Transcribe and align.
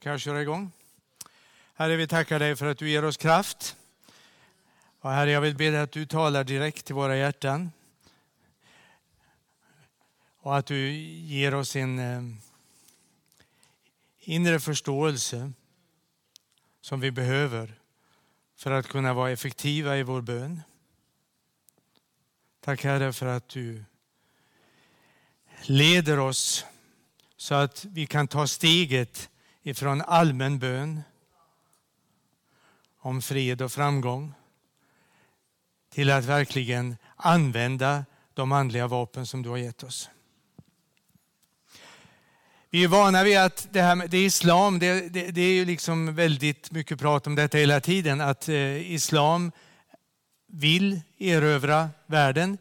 Kan 0.00 0.12
jag 0.12 0.20
köra 0.20 0.42
igång? 0.42 0.72
Herre, 1.74 1.96
vi 1.96 2.06
tackar 2.06 2.38
dig 2.38 2.56
för 2.56 2.66
att 2.66 2.78
du 2.78 2.90
ger 2.90 3.04
oss 3.04 3.16
kraft. 3.16 3.76
Och 5.00 5.10
herre, 5.10 5.30
jag 5.30 5.40
vill 5.40 5.56
be 5.56 5.70
dig 5.70 5.80
att 5.80 5.92
du 5.92 6.06
talar 6.06 6.44
direkt 6.44 6.84
till 6.84 6.94
våra 6.94 7.16
hjärtan. 7.16 7.72
Och 10.38 10.56
att 10.56 10.66
du 10.66 10.92
ger 10.92 11.54
oss 11.54 11.76
en 11.76 11.98
eh, 11.98 12.22
inre 14.20 14.60
förståelse 14.60 15.52
som 16.80 17.00
vi 17.00 17.10
behöver 17.10 17.74
för 18.56 18.70
att 18.70 18.88
kunna 18.88 19.14
vara 19.14 19.30
effektiva 19.30 19.96
i 19.96 20.02
vår 20.02 20.20
bön. 20.20 20.62
Tack 22.60 22.84
Herre 22.84 23.12
för 23.12 23.26
att 23.26 23.48
du 23.48 23.84
leder 25.62 26.18
oss 26.18 26.64
så 27.36 27.54
att 27.54 27.84
vi 27.84 28.06
kan 28.06 28.28
ta 28.28 28.46
steget 28.46 29.30
ifrån 29.66 30.02
allmän 30.02 30.58
bön 30.58 31.02
om 32.98 33.22
fred 33.22 33.62
och 33.62 33.72
framgång 33.72 34.34
till 35.90 36.10
att 36.10 36.24
verkligen 36.24 36.96
använda 37.16 38.04
de 38.34 38.52
andliga 38.52 38.86
vapen 38.86 39.26
som 39.26 39.42
du 39.42 39.48
har 39.48 39.56
gett 39.56 39.82
oss. 39.82 40.10
Vi 42.70 42.84
är 42.84 42.88
vana 42.88 43.24
vid 43.24 43.38
att 43.38 43.68
det 43.70 43.82
här 43.82 43.94
med 43.94 44.10
det 44.10 44.18
är 44.18 44.26
islam, 44.26 44.78
det, 44.78 45.08
det, 45.08 45.30
det, 45.30 45.40
är 45.40 45.52
ju 45.52 45.64
liksom 45.64 46.14
väldigt 46.14 46.70
mycket 46.70 46.98
prat 46.98 47.26
om 47.26 47.34
detta 47.34 47.58
hela 47.58 47.80
tiden, 47.80 48.20
att 48.20 48.48
eh, 48.48 48.92
islam 48.92 49.52
vill 50.46 51.00
erövra 51.18 51.90
världen. 52.06 52.58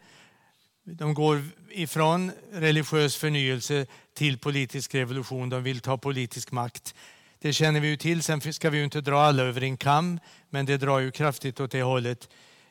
De 0.83 1.13
går 1.13 1.43
ifrån 1.75 2.31
religiös 2.51 3.15
förnyelse 3.15 3.85
till 4.13 4.37
politisk 4.37 4.95
revolution. 4.95 5.49
De 5.49 5.63
vill 5.63 5.79
ta 5.79 5.97
politisk 5.97 6.51
makt. 6.51 6.95
Det 7.39 7.53
känner 7.53 7.79
vi 7.79 7.87
ju 7.87 7.97
till. 7.97 8.23
Sen 8.23 8.53
ska 8.53 8.69
vi 8.69 8.77
ju 8.77 8.83
inte 8.83 9.01
dra 9.01 9.21
alla 9.21 9.43
över 9.43 9.63
en 9.63 9.77
kam, 9.77 10.19
men 10.49 10.65
det 10.65 10.77
drar 10.77 10.99
ju 10.99 11.11
kraftigt 11.11 11.59
åt 11.59 11.71
det 11.71 11.81
hållet. 11.81 12.29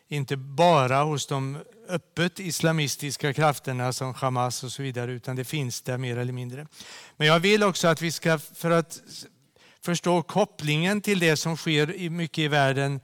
Inte 0.09 0.37
bara 0.37 1.03
hos 1.03 1.27
de 1.27 1.59
öppet 1.89 2.41
islamistiska 2.41 3.33
krafterna 3.33 3.92
som 3.92 4.14
Hamas 4.14 4.64
och 4.64 4.73
så 4.73 4.83
vidare, 4.83 5.12
utan 5.12 5.36
det 5.36 5.45
finns 5.45 5.83
där 5.83 5.98
mer 5.98 6.19
eller 6.19 6.33
mindre. 6.33 6.67
Men 7.17 7.27
jag 7.27 7.41
vill 7.41 7.62
också 7.62 7.89
att 7.89 8.03
vi 8.03 8.12
ska, 8.12 8.39
för 8.39 8.70
att 8.70 9.01
förstå 9.84 10.23
kopplingen 10.23 11.01
till 11.01 11.19
det 11.19 11.36
som 11.36 11.57
sker 11.57 12.11
mycket 12.11 12.39
i 12.39 12.48
världen 12.48 13.01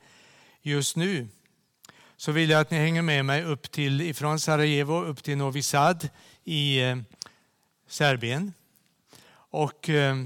just 0.62 0.96
nu, 0.96 1.28
så 2.20 2.32
vill 2.32 2.50
jag 2.50 2.60
att 2.60 2.70
ni 2.70 2.76
hänger 2.76 3.02
med 3.02 3.24
mig 3.24 3.44
upp 3.44 3.70
till, 3.70 4.00
ifrån 4.00 4.40
Sarajevo 4.40 5.04
upp 5.04 5.22
till 5.22 5.36
Novi 5.36 5.62
Sad 5.62 6.08
i 6.44 6.82
eh, 6.82 6.96
Serbien. 7.88 8.52
Och 9.32 9.88
eh, 9.88 10.16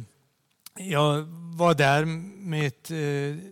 jag 0.78 1.22
var 1.56 1.74
där 1.74 2.04
med, 2.04 2.66
ett, 2.66 2.90
eh, 2.90 3.50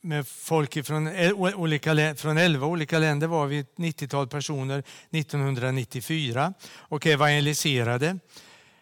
med 0.00 0.28
folk 0.28 0.86
från, 0.86 1.08
olika, 1.54 2.14
från 2.14 2.38
11 2.38 2.66
olika 2.66 2.98
länder, 2.98 3.26
var 3.26 3.46
vi 3.46 3.58
ett 3.58 3.76
90-tal 3.76 4.28
personer 4.28 4.82
1994 5.10 6.54
och 6.76 7.06
evangeliserade. 7.06 8.18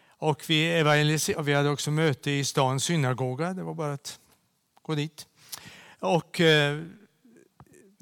Och 0.07 0.43
vi, 0.47 0.71
evangeliserade, 0.71 1.43
vi 1.43 1.53
hade 1.53 1.69
också 1.69 1.91
möte 1.91 2.31
i 2.31 2.45
stans 2.45 2.83
synagoga, 2.83 3.53
det 3.53 3.63
var 3.63 3.73
bara 3.73 3.93
att 3.93 4.19
gå 4.81 4.95
dit. 4.95 5.27
Och 5.99 6.41
eh, 6.41 6.83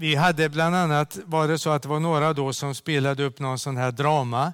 vi 0.01 0.15
hade 0.15 0.49
bland 0.49 0.75
annat, 0.75 1.19
var 1.25 1.47
det 1.47 1.59
så 1.59 1.69
att 1.69 1.81
det 1.81 1.89
var 1.89 1.99
några 1.99 2.33
då 2.33 2.53
som 2.53 2.75
spelade 2.75 3.23
upp 3.23 3.39
någon 3.39 3.59
sån 3.59 3.77
här 3.77 3.91
drama 3.91 4.53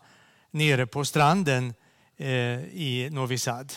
nere 0.52 0.86
på 0.86 1.06
stranden 1.06 1.74
eh, 2.18 2.28
i 2.60 3.10
Novi 3.12 3.38
Sad. 3.38 3.74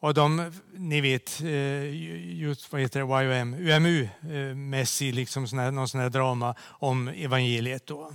Och 0.00 0.14
de, 0.14 0.52
ni 0.74 1.00
vet, 1.00 1.40
eh, 1.40 1.94
just, 2.40 2.72
vad 2.72 2.80
heter 2.80 3.00
det, 3.00 3.24
YOM, 3.24 3.54
UMU-mässig, 3.54 5.08
eh, 5.08 5.14
liksom 5.14 5.48
sån 5.48 5.58
här, 5.58 5.70
någon 5.70 5.88
sån 5.88 6.00
här 6.00 6.10
drama 6.10 6.54
om 6.68 7.08
evangeliet. 7.08 7.86
Då. 7.86 8.12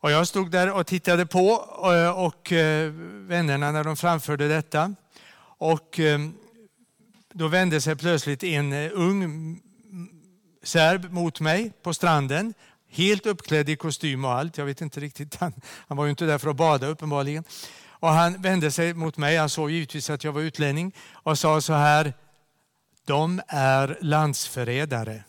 Och 0.00 0.10
jag 0.10 0.28
stod 0.28 0.50
där 0.50 0.72
och 0.72 0.86
tittade 0.86 1.26
på 1.26 1.64
eh, 1.94 2.10
och, 2.10 2.26
och 2.26 2.52
vännerna 3.28 3.72
när 3.72 3.84
de 3.84 3.96
framförde 3.96 4.48
detta. 4.48 4.94
Och 5.58 6.00
då 7.32 7.48
vände 7.48 7.80
sig 7.80 7.96
plötsligt 7.96 8.44
en 8.44 8.72
ung 8.90 9.60
serb 10.62 11.12
mot 11.12 11.40
mig 11.40 11.72
på 11.82 11.94
stranden. 11.94 12.54
Helt 12.88 13.26
uppklädd 13.26 13.68
i 13.68 13.76
kostym 13.76 14.24
och 14.24 14.32
allt. 14.32 14.58
Jag 14.58 14.64
vet 14.64 14.80
inte 14.80 15.00
riktigt. 15.00 15.34
Han, 15.40 15.52
han 15.88 15.96
var 15.96 16.04
ju 16.04 16.10
inte 16.10 16.24
där 16.24 16.38
för 16.38 16.50
att 16.50 16.56
bada 16.56 16.86
uppenbarligen. 16.86 17.44
Och 18.00 18.08
han 18.08 18.42
vände 18.42 18.70
sig 18.70 18.94
mot 18.94 19.16
mig. 19.16 19.36
Han 19.36 19.48
såg 19.48 19.70
givetvis 19.70 20.10
att 20.10 20.24
jag 20.24 20.32
var 20.32 20.40
utlänning 20.40 20.92
och 21.12 21.38
sa 21.38 21.60
så 21.60 21.72
här. 21.72 22.14
De 23.06 23.40
är 23.48 23.98
landsförrädare. 24.00 25.24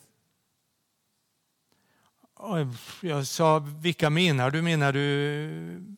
Och 2.34 2.58
jag 3.00 3.26
sa, 3.26 3.58
vilka 3.58 4.10
menar 4.10 4.50
du? 4.50 4.62
Menar 4.62 4.92
du 4.92 5.96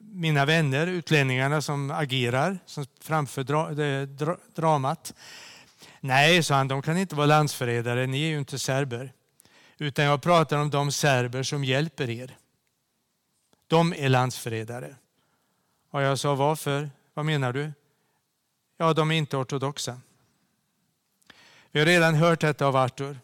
mina 0.00 0.44
vänner, 0.44 0.86
utlänningarna 0.86 1.62
som 1.62 1.90
agerar, 1.90 2.58
som 2.66 2.86
framför 3.00 3.42
dra, 3.42 3.70
dra, 4.06 4.36
dramat? 4.54 5.14
Nej, 6.00 6.42
sa 6.42 6.54
han, 6.54 6.68
de 6.68 6.82
kan 6.82 6.98
inte 6.98 7.14
vara 7.14 7.26
landsförrädare, 7.26 8.06
ni 8.06 8.22
är 8.22 8.28
ju 8.28 8.38
inte 8.38 8.58
serber. 8.58 9.12
Utan 9.78 10.04
jag 10.04 10.22
pratar 10.22 10.58
om 10.58 10.70
de 10.70 10.92
serber 10.92 11.42
som 11.42 11.64
hjälper 11.64 12.10
er. 12.10 12.36
De 13.66 13.94
är 13.96 14.08
landsförrädare. 14.08 14.96
Och 15.90 16.02
jag 16.02 16.18
sa, 16.18 16.34
varför? 16.34 16.90
Vad 17.14 17.24
menar 17.24 17.52
du? 17.52 17.72
Ja, 18.76 18.92
de 18.92 19.10
är 19.10 19.14
inte 19.14 19.36
ortodoxa. 19.36 20.00
Vi 21.70 21.78
har 21.78 21.86
redan 21.86 22.14
hört 22.14 22.40
detta 22.40 22.66
av 22.66 22.76
Arthur, 22.76 23.18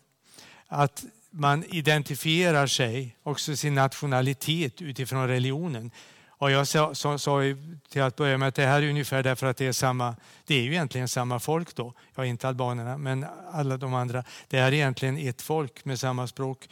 att 0.66 1.04
man 1.30 1.64
identifierar 1.64 2.66
sig, 2.66 3.16
också 3.22 3.56
sin 3.56 3.74
nationalitet 3.74 4.82
utifrån 4.82 5.28
religionen. 5.28 5.90
Och 6.38 6.50
jag 6.50 6.68
sa, 6.68 6.94
sa, 6.94 7.18
sa 7.18 7.40
till 7.88 8.02
att 8.02 8.16
börja 8.16 8.38
med 8.38 8.48
att 8.48 8.54
det 8.54 8.66
här 8.66 8.82
är 8.82 8.88
ungefär 8.88 9.22
därför 9.22 9.46
att 9.46 9.56
det 9.56 9.66
är 9.66 9.72
samma, 9.72 10.16
det 10.44 10.54
är 10.54 10.62
ju 10.62 10.72
egentligen 10.72 11.08
samma 11.08 11.40
folk 11.40 11.74
då. 11.74 11.92
Ja, 12.14 12.24
inte 12.24 12.48
albanerna, 12.48 12.98
men 12.98 13.26
alla 13.52 13.76
de 13.76 13.94
andra. 13.94 14.24
Det 14.48 14.58
är 14.58 14.72
egentligen 14.72 15.18
ett 15.18 15.42
folk 15.42 15.84
med 15.84 16.00
samma 16.00 16.26
språk 16.26 16.68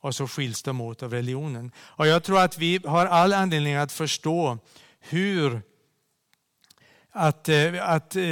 och 0.00 0.14
så 0.14 0.28
skiljs 0.28 0.62
de 0.62 0.80
åt 0.80 1.02
av 1.02 1.10
religionen. 1.10 1.72
Och 1.78 2.06
jag 2.06 2.22
tror 2.22 2.40
att 2.40 2.58
vi 2.58 2.80
har 2.84 3.06
all 3.06 3.32
anledning 3.32 3.74
att 3.74 3.92
förstå 3.92 4.58
hur 5.00 5.62
att, 7.10 7.48
eh, 7.48 7.88
att 7.88 8.16
eh, 8.16 8.22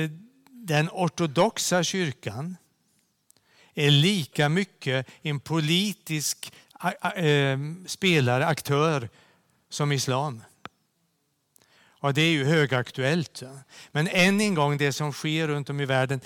den 0.51 0.89
ortodoxa 0.89 1.83
kyrkan 1.83 2.57
är 3.75 3.91
lika 3.91 4.49
mycket 4.49 5.07
en 5.23 5.41
politisk 5.41 6.53
eh, 7.17 7.59
spelare, 7.87 8.47
aktör 8.47 9.09
som 9.69 9.93
islam. 9.93 10.43
Ja, 12.05 12.13
det 12.13 12.23
är 12.23 12.31
ju 12.31 12.45
högaktuellt. 12.45 13.43
Men 13.93 14.09
än 14.09 14.41
en 14.41 14.55
gång, 14.55 14.77
det 14.77 14.93
som 14.93 15.13
sker 15.13 15.49
runt 15.49 15.71
om 15.71 15.81
i 15.81 15.85
världen, 15.85 16.21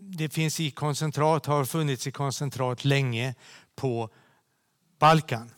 det 0.00 0.28
finns 0.28 0.60
i 0.60 0.70
koncentrat, 0.70 1.46
har 1.46 1.64
funnits 1.64 2.06
i 2.06 2.10
koncentrat 2.10 2.84
länge 2.84 3.34
på 3.76 4.10
Balkan. 4.98 5.50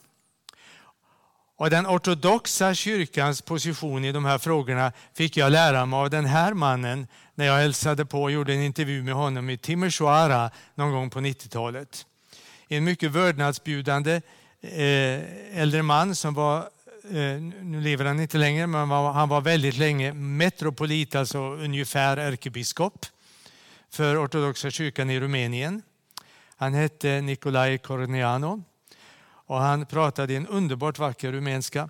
Och 1.57 1.71
den 1.71 1.87
ortodoxa 1.87 2.75
kyrkans 2.75 3.43
position 3.43 4.05
i 4.05 4.13
de 4.13 4.25
här 4.25 4.39
frågorna 4.39 4.93
fick 5.15 5.37
jag 5.37 5.53
lära 5.53 5.87
mig 5.87 5.97
av 5.97 6.11
den 6.11 6.25
här 6.25 6.55
mannen 6.55 7.07
när 7.35 7.45
jag 7.45 7.59
hälsade 7.59 8.05
på 8.05 8.23
och 8.23 8.31
gjorde 8.31 8.55
en 8.55 8.63
intervju 8.63 9.03
med 9.03 9.15
honom 9.15 9.51
i 9.51 9.59
Timisoara 9.59 10.51
någon 10.75 10.93
gång 10.93 11.11
på 11.11 11.21
90-talet. 11.21 12.07
En 12.69 12.85
mycket 12.85 13.11
vördnadsbjudande 13.11 14.21
eh, 14.61 15.61
äldre 15.61 15.83
man 15.83 16.15
som 16.15 16.35
var 16.35 16.69
Eh, 17.11 17.41
nu 17.63 17.81
lever 17.81 18.05
han 18.05 18.21
inte 18.21 18.39
längre, 18.39 18.67
men 18.67 18.91
han 18.91 19.29
var 19.29 19.41
väldigt 19.41 19.77
länge 19.77 20.13
metropolit, 20.13 21.15
alltså 21.15 21.39
ungefär 21.39 22.17
ärkebiskop 22.17 23.07
för 23.91 24.25
ortodoxa 24.25 24.71
kyrkan 24.71 25.11
i 25.11 25.21
Rumänien. 25.21 25.83
Han 26.57 26.75
hette 26.75 27.21
Nikolaj 27.21 27.79
Corneanu 27.79 28.63
och 29.25 29.57
han 29.61 29.87
pratade 29.87 30.35
en 30.35 30.47
underbart 30.47 30.99
vacker 30.99 31.33
rumänska. 31.33 31.89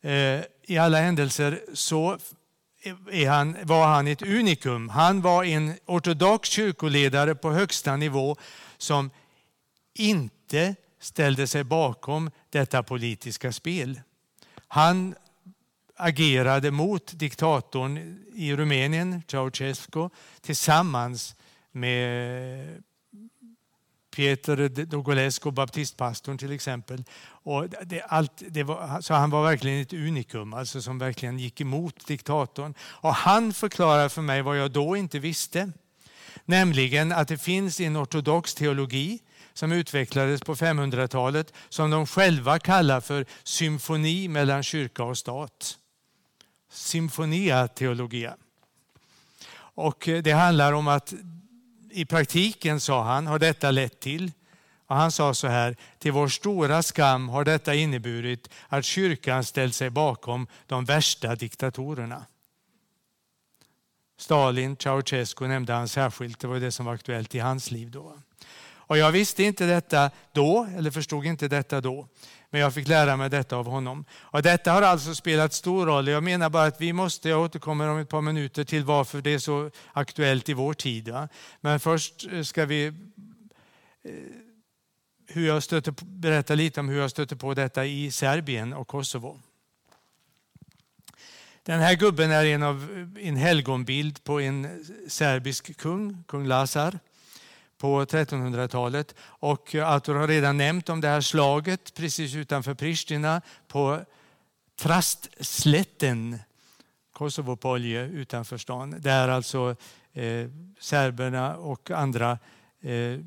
Eh, 0.00 0.40
I 0.62 0.78
alla 0.78 1.00
händelser 1.00 1.60
så 1.74 2.18
han, 3.28 3.56
var 3.62 3.86
han 3.86 4.06
ett 4.06 4.22
unikum. 4.22 4.88
Han 4.88 5.20
var 5.20 5.44
en 5.44 5.74
ortodox 5.86 6.48
kyrkoledare 6.48 7.34
på 7.34 7.52
högsta 7.52 7.96
nivå 7.96 8.36
som 8.76 9.10
inte 9.94 10.74
ställde 11.00 11.46
sig 11.46 11.64
bakom 11.64 12.30
detta 12.50 12.82
politiska 12.82 13.52
spel. 13.52 14.00
Han 14.68 15.14
agerade 15.96 16.70
mot 16.70 17.18
diktatorn 17.18 18.18
i 18.34 18.56
Rumänien, 18.56 19.22
Ceausescu, 19.26 20.08
tillsammans 20.40 21.36
med 21.72 22.82
Peter 24.16 24.68
Dogolescu, 24.68 25.50
baptistpastorn 25.50 26.38
till 26.38 26.52
exempel. 26.52 27.04
Och 27.24 27.68
det, 27.68 28.02
allt, 28.02 28.42
det 28.48 28.62
var, 28.62 29.00
så 29.00 29.14
han 29.14 29.30
var 29.30 29.42
verkligen 29.42 29.82
ett 29.82 29.92
unikum, 29.92 30.54
alltså 30.54 30.82
som 30.82 30.98
verkligen 30.98 31.38
gick 31.38 31.60
emot 31.60 32.06
diktatorn. 32.06 32.74
Och 32.80 33.14
han 33.14 33.52
förklarar 33.52 34.08
för 34.08 34.22
mig 34.22 34.42
vad 34.42 34.58
jag 34.58 34.70
då 34.70 34.96
inte 34.96 35.18
visste. 35.18 35.72
Nämligen 36.44 37.12
att 37.12 37.28
det 37.28 37.38
finns 37.38 37.80
en 37.80 37.96
ortodox 37.96 38.54
teologi 38.54 39.20
som 39.58 39.72
utvecklades 39.72 40.40
på 40.40 40.54
500-talet 40.54 41.52
som 41.68 41.90
de 41.90 42.06
själva 42.06 42.58
kallar 42.58 43.00
för 43.00 43.26
symfoni 43.42 44.28
mellan 44.28 44.62
kyrka 44.62 45.04
och 45.04 45.18
stat. 45.18 45.78
Symfonia 46.70 47.68
teologia. 47.68 48.36
Och 49.56 50.08
eh, 50.08 50.22
det 50.22 50.32
handlar 50.32 50.72
om 50.72 50.88
att 50.88 51.14
i 51.90 52.04
praktiken, 52.04 52.80
sa 52.80 53.02
han, 53.02 53.26
har 53.26 53.38
detta 53.38 53.70
lett 53.70 54.00
till 54.00 54.32
och 54.86 54.96
han 54.96 55.12
sa 55.12 55.34
så 55.34 55.46
här, 55.46 55.76
till 55.98 56.12
vår 56.12 56.28
stora 56.28 56.82
skam 56.82 57.28
har 57.28 57.44
detta 57.44 57.74
inneburit 57.74 58.50
att 58.68 58.84
kyrkan 58.84 59.44
ställt 59.44 59.74
sig 59.74 59.90
bakom 59.90 60.46
de 60.66 60.84
värsta 60.84 61.34
diktatorerna. 61.34 62.26
Stalin, 64.18 64.76
Ceausescu 64.76 65.48
nämnde 65.48 65.72
han 65.72 65.88
särskilt, 65.88 66.40
det 66.40 66.46
var 66.46 66.60
det 66.60 66.72
som 66.72 66.86
var 66.86 66.94
aktuellt 66.94 67.34
i 67.34 67.38
hans 67.38 67.70
liv 67.70 67.90
då. 67.90 68.16
Och 68.88 68.98
jag 68.98 69.12
visste 69.12 69.42
inte 69.42 69.66
detta 69.66 70.10
då, 70.32 70.68
eller 70.76 70.90
förstod 70.90 71.26
inte 71.26 71.48
detta 71.48 71.80
då. 71.80 72.08
Men 72.50 72.60
jag 72.60 72.74
fick 72.74 72.88
lära 72.88 73.16
mig 73.16 73.30
detta 73.30 73.56
av 73.56 73.66
honom. 73.66 74.04
Och 74.12 74.42
detta 74.42 74.72
har 74.72 74.82
alltså 74.82 75.14
spelat 75.14 75.52
stor 75.52 75.86
roll. 75.86 76.08
Jag 76.08 76.22
menar 76.22 76.50
bara 76.50 76.64
att 76.64 76.80
vi 76.80 76.92
måste, 76.92 77.28
jag 77.28 77.40
återkommer 77.40 77.88
om 77.88 77.98
ett 77.98 78.08
par 78.08 78.20
minuter 78.20 78.64
till 78.64 78.84
varför 78.84 79.20
det 79.20 79.34
är 79.34 79.38
så 79.38 79.70
aktuellt 79.92 80.48
i 80.48 80.52
vår 80.52 80.74
tid. 80.74 81.08
Va? 81.08 81.28
Men 81.60 81.80
först 81.80 82.26
eh, 82.32 82.42
ska 82.42 82.66
vi 82.66 82.86
eh, 82.86 82.92
hur 85.26 85.46
jag 85.46 85.62
stöter, 85.62 85.94
berätta 86.04 86.54
lite 86.54 86.80
om 86.80 86.88
hur 86.88 87.00
jag 87.00 87.10
stötte 87.10 87.36
på 87.36 87.54
detta 87.54 87.86
i 87.86 88.10
Serbien 88.10 88.72
och 88.72 88.88
Kosovo. 88.88 89.40
Den 91.62 91.80
här 91.80 91.94
gubben 91.94 92.30
är 92.30 92.44
en, 92.44 92.62
av, 92.62 92.88
en 93.20 93.36
helgonbild 93.36 94.24
på 94.24 94.40
en 94.40 94.84
serbisk 95.08 95.76
kung, 95.76 96.24
kung 96.28 96.46
Lazar 96.46 96.98
på 97.78 98.04
1300-talet. 98.04 99.14
Och 99.20 99.74
Arthur 99.74 100.14
har 100.14 100.28
redan 100.28 100.56
nämnt 100.56 100.88
om 100.88 101.00
det 101.00 101.08
här 101.08 101.20
slaget 101.20 101.94
precis 101.94 102.34
utanför 102.34 102.74
Pristina 102.74 103.42
på 103.68 104.00
Trastslätten, 104.76 106.38
Kosovopolje 107.12 108.04
utanför 108.04 108.58
stan. 108.58 108.94
Där 108.98 109.28
alltså 109.28 109.76
eh, 110.12 110.48
serberna 110.80 111.56
och 111.56 111.90
andra 111.90 112.38
eh, 112.80 113.18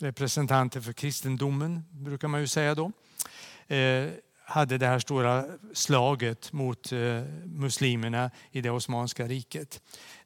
representanter 0.00 0.80
för 0.80 0.92
kristendomen, 0.92 1.84
brukar 1.90 2.28
man 2.28 2.40
ju 2.40 2.46
säga 2.46 2.74
då, 2.74 2.92
eh, 3.74 4.08
hade 4.48 4.78
det 4.78 4.86
här 4.86 4.98
stora 4.98 5.44
slaget 5.74 6.52
mot 6.52 6.92
eh, 6.92 7.22
muslimerna 7.44 8.30
i 8.50 8.60
det 8.60 8.70
Osmanska 8.70 9.26
riket. 9.26 9.80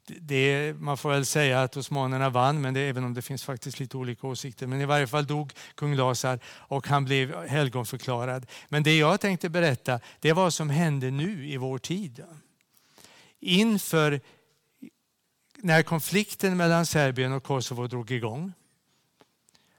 Det, 0.05 0.73
man 0.79 0.97
får 0.97 1.09
väl 1.09 1.25
säga 1.25 1.61
att 1.61 1.77
osmanerna 1.77 2.29
vann, 2.29 2.61
men 2.61 2.73
det, 2.73 2.79
även 2.79 3.03
om 3.03 3.13
det 3.13 3.21
finns 3.21 3.43
faktiskt 3.43 3.79
lite 3.79 3.97
olika 3.97 4.27
åsikter. 4.27 4.67
Men 4.67 4.81
i 4.81 4.85
varje 4.85 5.07
fall 5.07 5.25
dog 5.25 5.53
kung 5.75 5.95
Lazar 5.95 6.39
och 6.45 6.87
han 6.87 7.05
blev 7.05 7.47
helgonförklarad. 7.47 8.45
Men 8.69 8.83
det 8.83 8.97
jag 8.97 9.21
tänkte 9.21 9.49
berätta, 9.49 9.99
det 10.19 10.29
är 10.29 10.33
vad 10.33 10.53
som 10.53 10.69
hände 10.69 11.11
nu 11.11 11.47
i 11.47 11.57
vår 11.57 11.77
tid. 11.77 12.23
Inför 13.39 14.21
när 15.57 15.83
konflikten 15.83 16.57
mellan 16.57 16.85
Serbien 16.85 17.33
och 17.33 17.43
Kosovo 17.43 17.87
drog 17.87 18.11
igång 18.11 18.53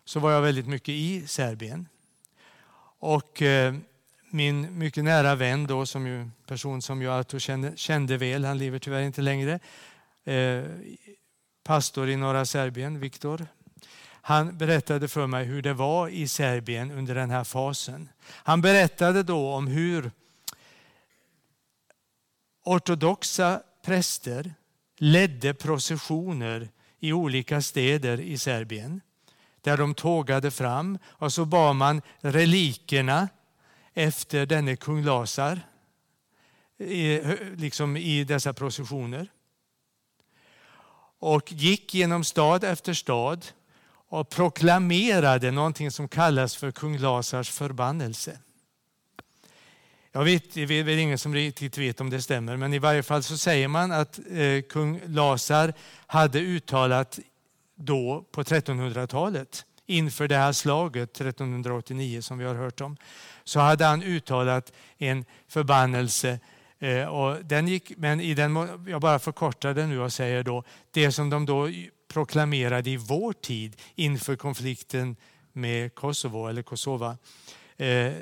så 0.04 0.20
var 0.20 0.32
jag 0.32 0.42
väldigt 0.42 0.66
mycket 0.66 0.88
i 0.88 1.26
Serbien. 1.26 1.88
Och 2.98 3.42
eh, 3.42 3.74
min 4.32 4.78
mycket 4.78 5.04
nära 5.04 5.34
vän 5.34 5.66
då, 5.66 5.86
som 5.86 6.06
ju, 6.06 6.30
person 6.46 6.82
som 6.82 7.02
jag 7.02 7.40
kände, 7.40 7.76
kände 7.76 8.16
väl, 8.16 8.44
han 8.44 8.58
lever 8.58 8.78
tyvärr 8.78 9.02
inte 9.02 9.22
längre, 9.22 9.58
eh, 10.24 10.64
pastor 11.64 12.08
i 12.08 12.16
norra 12.16 12.46
Serbien, 12.46 13.00
Viktor. 13.00 13.46
Han 14.24 14.58
berättade 14.58 15.08
för 15.08 15.26
mig 15.26 15.44
hur 15.44 15.62
det 15.62 15.74
var 15.74 16.08
i 16.08 16.28
Serbien 16.28 16.90
under 16.90 17.14
den 17.14 17.30
här 17.30 17.44
fasen. 17.44 18.08
Han 18.26 18.60
berättade 18.60 19.22
då 19.22 19.52
om 19.52 19.66
hur 19.66 20.10
ortodoxa 22.64 23.62
präster 23.84 24.54
ledde 24.98 25.54
processioner 25.54 26.68
i 26.98 27.12
olika 27.12 27.62
städer 27.62 28.20
i 28.20 28.38
Serbien 28.38 29.00
där 29.60 29.76
de 29.76 29.94
tågade 29.94 30.50
fram 30.50 30.98
och 31.06 31.32
så 31.32 31.44
bar 31.44 31.72
man 31.72 32.02
relikerna 32.20 33.28
efter 33.94 34.46
denne 34.46 34.76
kung 34.76 35.04
Lasar 35.04 35.60
liksom 37.56 37.96
i 37.96 38.24
dessa 38.24 38.52
processioner. 38.52 39.28
Och 41.18 41.52
gick 41.52 41.94
genom 41.94 42.24
stad 42.24 42.64
efter 42.64 42.94
stad 42.94 43.46
och 44.08 44.28
proklamerade 44.28 45.50
någonting 45.50 45.90
som 45.90 46.08
kallas 46.08 46.56
för 46.56 46.70
kung 46.70 46.98
Lasars 46.98 47.50
förbannelse. 47.50 48.38
Jag 50.12 50.24
vet, 50.24 50.54
det 50.54 50.62
är 50.62 50.82
väl 50.82 50.98
ingen 50.98 51.18
som 51.18 51.34
riktigt 51.34 51.78
vet 51.78 52.00
om 52.00 52.10
det 52.10 52.22
stämmer, 52.22 52.56
men 52.56 52.74
i 52.74 52.78
varje 52.78 53.02
fall 53.02 53.22
så 53.22 53.38
säger 53.38 53.68
man 53.68 53.92
att 53.92 54.20
eh, 54.30 54.62
kung 54.62 55.00
Lasar 55.06 55.74
hade 56.06 56.38
uttalat 56.38 57.18
då 57.74 58.24
på 58.30 58.42
1300-talet 58.42 59.64
inför 59.86 60.28
det 60.28 60.36
här 60.36 60.52
slaget 60.52 61.20
1389 61.20 62.22
som 62.22 62.38
vi 62.38 62.44
har 62.44 62.54
hört 62.54 62.80
om 62.80 62.96
så 63.44 63.60
hade 63.60 63.84
han 63.84 64.02
uttalat 64.02 64.72
en 64.98 65.24
förbannelse. 65.48 66.40
Eh, 66.78 67.04
och 67.04 67.44
den 67.44 67.68
gick, 67.68 67.92
men 67.96 68.20
i 68.20 68.34
den, 68.34 68.56
jag 68.86 69.00
bara 69.00 69.18
förkortar 69.18 69.74
det 69.74 69.86
nu 69.86 70.00
och 70.00 70.12
säger 70.12 70.42
då 70.42 70.64
det 70.90 71.12
som 71.12 71.30
de 71.30 71.46
då 71.46 71.68
proklamerade 72.08 72.90
i 72.90 72.96
vår 72.96 73.32
tid 73.32 73.76
inför 73.94 74.36
konflikten 74.36 75.16
med 75.52 75.94
Kosovo 75.94 76.46
eller 76.46 76.62
Kosova 76.62 77.16
eh, 77.76 78.12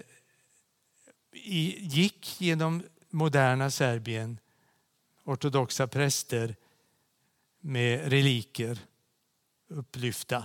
gick 1.32 2.40
genom 2.40 2.82
moderna 3.10 3.70
Serbien 3.70 4.38
ortodoxa 5.24 5.86
präster 5.86 6.56
med 7.60 8.08
reliker 8.08 8.78
upplyfta 9.68 10.44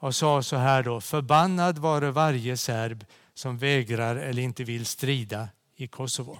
och 0.00 0.14
sa 0.14 0.42
så 0.42 0.56
här 0.56 0.82
då, 0.82 1.00
förbannad 1.00 1.78
vare 1.78 2.10
varje 2.10 2.56
serb 2.56 3.04
som 3.34 3.58
vägrar 3.58 4.16
eller 4.16 4.42
inte 4.42 4.64
vill 4.64 4.86
strida 4.86 5.48
i 5.76 5.86
Kosovo. 5.86 6.38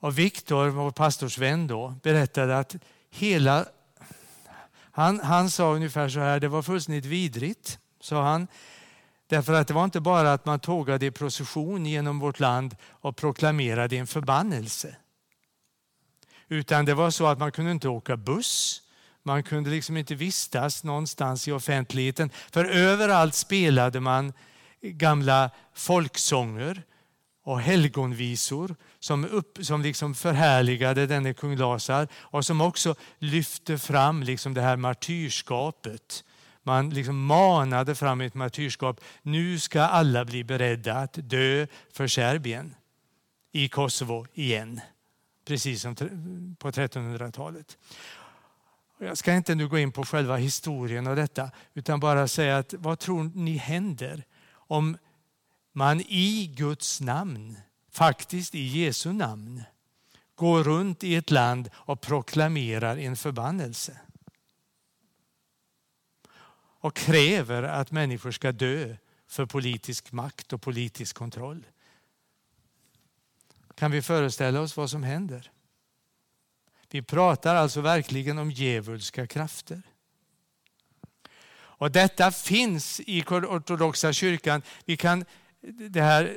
Och 0.00 0.18
Viktor, 0.18 0.68
vår 0.68 0.90
pastorsvän 0.90 1.66
då, 1.66 1.94
berättade 2.02 2.58
att 2.58 2.76
hela... 3.10 3.66
Han, 4.74 5.20
han 5.20 5.50
sa 5.50 5.74
ungefär 5.74 6.08
så 6.08 6.20
här, 6.20 6.40
det 6.40 6.48
var 6.48 6.62
fullständigt 6.62 7.04
vidrigt, 7.04 7.78
sa 8.00 8.22
han. 8.22 8.46
Därför 9.26 9.52
att 9.52 9.68
det 9.68 9.74
var 9.74 9.84
inte 9.84 10.00
bara 10.00 10.32
att 10.32 10.46
man 10.46 10.60
tågade 10.60 11.06
i 11.06 11.10
procession 11.10 11.86
genom 11.86 12.18
vårt 12.18 12.40
land 12.40 12.76
och 12.82 13.16
proklamerade 13.16 13.96
en 13.96 14.06
förbannelse. 14.06 14.96
Utan 16.48 16.84
det 16.84 16.94
var 16.94 17.10
så 17.10 17.26
att 17.26 17.38
man 17.38 17.52
kunde 17.52 17.70
inte 17.70 17.88
åka 17.88 18.16
buss, 18.16 18.82
man 19.28 19.42
kunde 19.42 19.70
liksom 19.70 19.96
inte 19.96 20.14
vistas 20.14 20.84
någonstans 20.84 21.48
i 21.48 21.52
offentligheten. 21.52 22.30
För 22.50 22.64
överallt 22.64 23.34
spelade 23.34 24.00
man 24.00 24.32
gamla 24.82 25.50
folksånger 25.74 26.82
och 27.44 27.60
helgonvisor 27.60 28.76
som, 28.98 29.24
upp, 29.24 29.58
som 29.60 29.82
liksom 29.82 30.14
förhärligade 30.14 31.06
denne 31.06 31.34
kung 31.34 31.56
Lazar 31.56 32.08
och 32.14 32.46
som 32.46 32.60
också 32.60 32.94
lyfte 33.18 33.78
fram 33.78 34.22
liksom 34.22 34.54
det 34.54 34.62
här 34.62 34.76
martyrskapet. 34.76 36.24
Man 36.62 36.90
liksom 36.90 37.26
manade 37.26 37.94
fram 37.94 38.20
ett 38.20 38.34
martyrskap. 38.34 39.00
Nu 39.22 39.58
ska 39.58 39.82
alla 39.82 40.24
bli 40.24 40.44
beredda 40.44 40.94
att 40.94 41.18
dö 41.30 41.66
för 41.92 42.06
Serbien 42.06 42.74
i 43.52 43.68
Kosovo 43.68 44.26
igen. 44.34 44.80
Precis 45.44 45.82
som 45.82 45.94
på 46.58 46.70
1300-talet. 46.70 47.78
Jag 48.98 49.18
ska 49.18 49.34
inte 49.34 49.54
nu 49.54 49.68
gå 49.68 49.78
in 49.78 49.92
på 49.92 50.04
själva 50.04 50.36
historien 50.36 51.06
av 51.06 51.16
detta 51.16 51.50
utan 51.74 52.00
bara 52.00 52.28
säga 52.28 52.58
att 52.58 52.74
vad 52.78 52.98
tror 52.98 53.30
ni 53.34 53.56
händer 53.56 54.24
om 54.52 54.96
man 55.72 56.00
i 56.00 56.54
Guds 56.56 57.00
namn, 57.00 57.56
faktiskt 57.90 58.54
i 58.54 58.60
Jesu 58.60 59.12
namn, 59.12 59.62
går 60.34 60.64
runt 60.64 61.04
i 61.04 61.14
ett 61.14 61.30
land 61.30 61.70
och 61.74 62.00
proklamerar 62.00 62.96
en 62.96 63.16
förbannelse? 63.16 64.00
Och 66.80 66.96
kräver 66.96 67.62
att 67.62 67.90
människor 67.90 68.30
ska 68.30 68.52
dö 68.52 68.96
för 69.26 69.46
politisk 69.46 70.12
makt 70.12 70.52
och 70.52 70.62
politisk 70.62 71.16
kontroll. 71.16 71.66
Kan 73.74 73.90
vi 73.90 74.02
föreställa 74.02 74.60
oss 74.60 74.76
vad 74.76 74.90
som 74.90 75.02
händer? 75.02 75.50
Vi 76.90 77.02
pratar 77.02 77.54
alltså 77.54 77.80
verkligen 77.80 78.38
om 78.38 78.50
djävulska 78.50 79.26
krafter. 79.26 79.82
Och 81.78 81.90
detta 81.90 82.30
finns 82.30 83.00
i 83.00 83.22
ortodoxa 83.22 84.12
kyrkan. 84.12 84.62
Vi 84.84 84.96
kan, 84.96 85.24
det 85.90 86.02
här, 86.02 86.36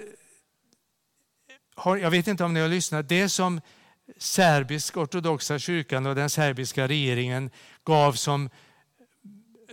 jag 1.85 2.11
vet 2.11 2.27
inte 2.27 2.43
om 2.43 2.53
ni 2.53 2.59
har 2.59 2.67
lyssnat, 2.67 3.09
det 3.09 3.29
som 3.29 3.61
serbisk 4.17 4.97
ortodoxa 4.97 5.59
kyrkan 5.59 6.05
och 6.05 6.15
den 6.15 6.29
serbiska 6.29 6.87
regeringen 6.87 7.49
gav 7.83 8.13
som, 8.13 8.49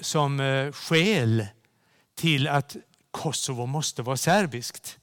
som 0.01 0.41
eh, 0.41 0.73
skäl 0.73 1.47
till 2.15 2.49
att 2.49 2.77
Kosovo 3.11 3.67
måste 3.67 4.03
vara 4.03 4.17
serbiskt. 4.17 4.99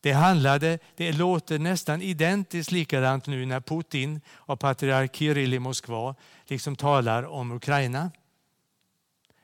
Det, 0.00 0.12
handlade, 0.12 0.78
det 0.96 1.12
låter 1.12 1.58
nästan 1.58 2.02
identiskt 2.02 2.72
likadant 2.72 3.26
nu 3.26 3.46
när 3.46 3.60
Putin 3.60 4.20
och 4.30 4.60
patriark 4.60 5.16
Kirill 5.16 5.54
i 5.54 5.58
Moskva 5.58 6.14
liksom 6.46 6.76
talar 6.76 7.22
om 7.22 7.52
Ukraina. 7.52 8.10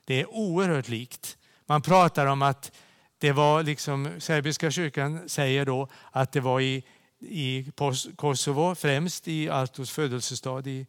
Det 0.05 0.21
är 0.21 0.31
oerhört 0.31 0.89
likt. 0.89 1.39
Man 1.67 1.83
pratar 1.83 2.27
om 2.27 2.43
att 2.43 2.73
det 3.19 3.33
var, 3.33 3.63
liksom, 3.63 4.11
serbiska 4.19 4.71
kyrkan 4.71 5.29
säger 5.29 5.65
då 5.65 5.89
att 6.11 6.33
det 6.33 6.41
var 6.41 6.61
i, 6.61 6.85
i 7.19 7.73
Kosovo, 8.17 8.75
främst 8.75 9.29
i 9.29 9.49
Altos 9.49 9.91
födelsestad 9.91 10.67
i 10.67 10.87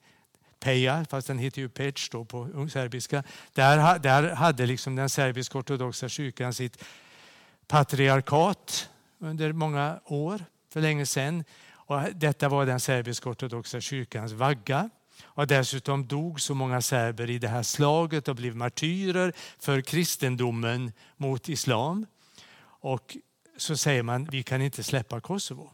Peja, 0.59 1.05
fast 1.09 1.27
den 1.27 1.39
heter 1.39 1.61
ju 1.61 1.69
Pec 1.69 2.09
då 2.11 2.25
på 2.25 2.69
serbiska. 2.73 3.23
Där, 3.53 3.99
där 3.99 4.35
hade 4.35 4.65
liksom 4.65 4.95
den 4.95 5.09
serbisk 5.09 5.55
ortodoxa 5.55 6.09
kyrkan 6.09 6.53
sitt 6.53 6.83
patriarkat 7.67 8.89
under 9.19 9.53
många 9.53 9.99
år, 10.05 10.45
för 10.69 10.81
länge 10.81 11.05
sedan. 11.05 11.43
Och 11.73 12.01
detta 12.15 12.49
var 12.49 12.65
den 12.65 12.79
serbisk-ortodoxa 12.79 13.81
kyrkans 13.81 14.31
vagga. 14.31 14.89
Och 15.23 15.47
dessutom 15.47 16.07
dog 16.07 16.41
så 16.41 16.53
många 16.53 16.81
serber 16.81 17.29
i 17.29 17.39
det 17.39 17.47
här 17.47 17.63
slaget 17.63 18.27
och 18.27 18.35
blev 18.35 18.55
martyrer 18.55 19.33
för 19.59 19.81
kristendomen 19.81 20.91
mot 21.17 21.49
islam. 21.49 22.05
Och 22.59 23.17
så 23.57 23.77
säger 23.77 24.03
man, 24.03 24.25
vi 24.25 24.43
kan 24.43 24.61
inte 24.61 24.83
släppa 24.83 25.21
Kosovo. 25.21 25.71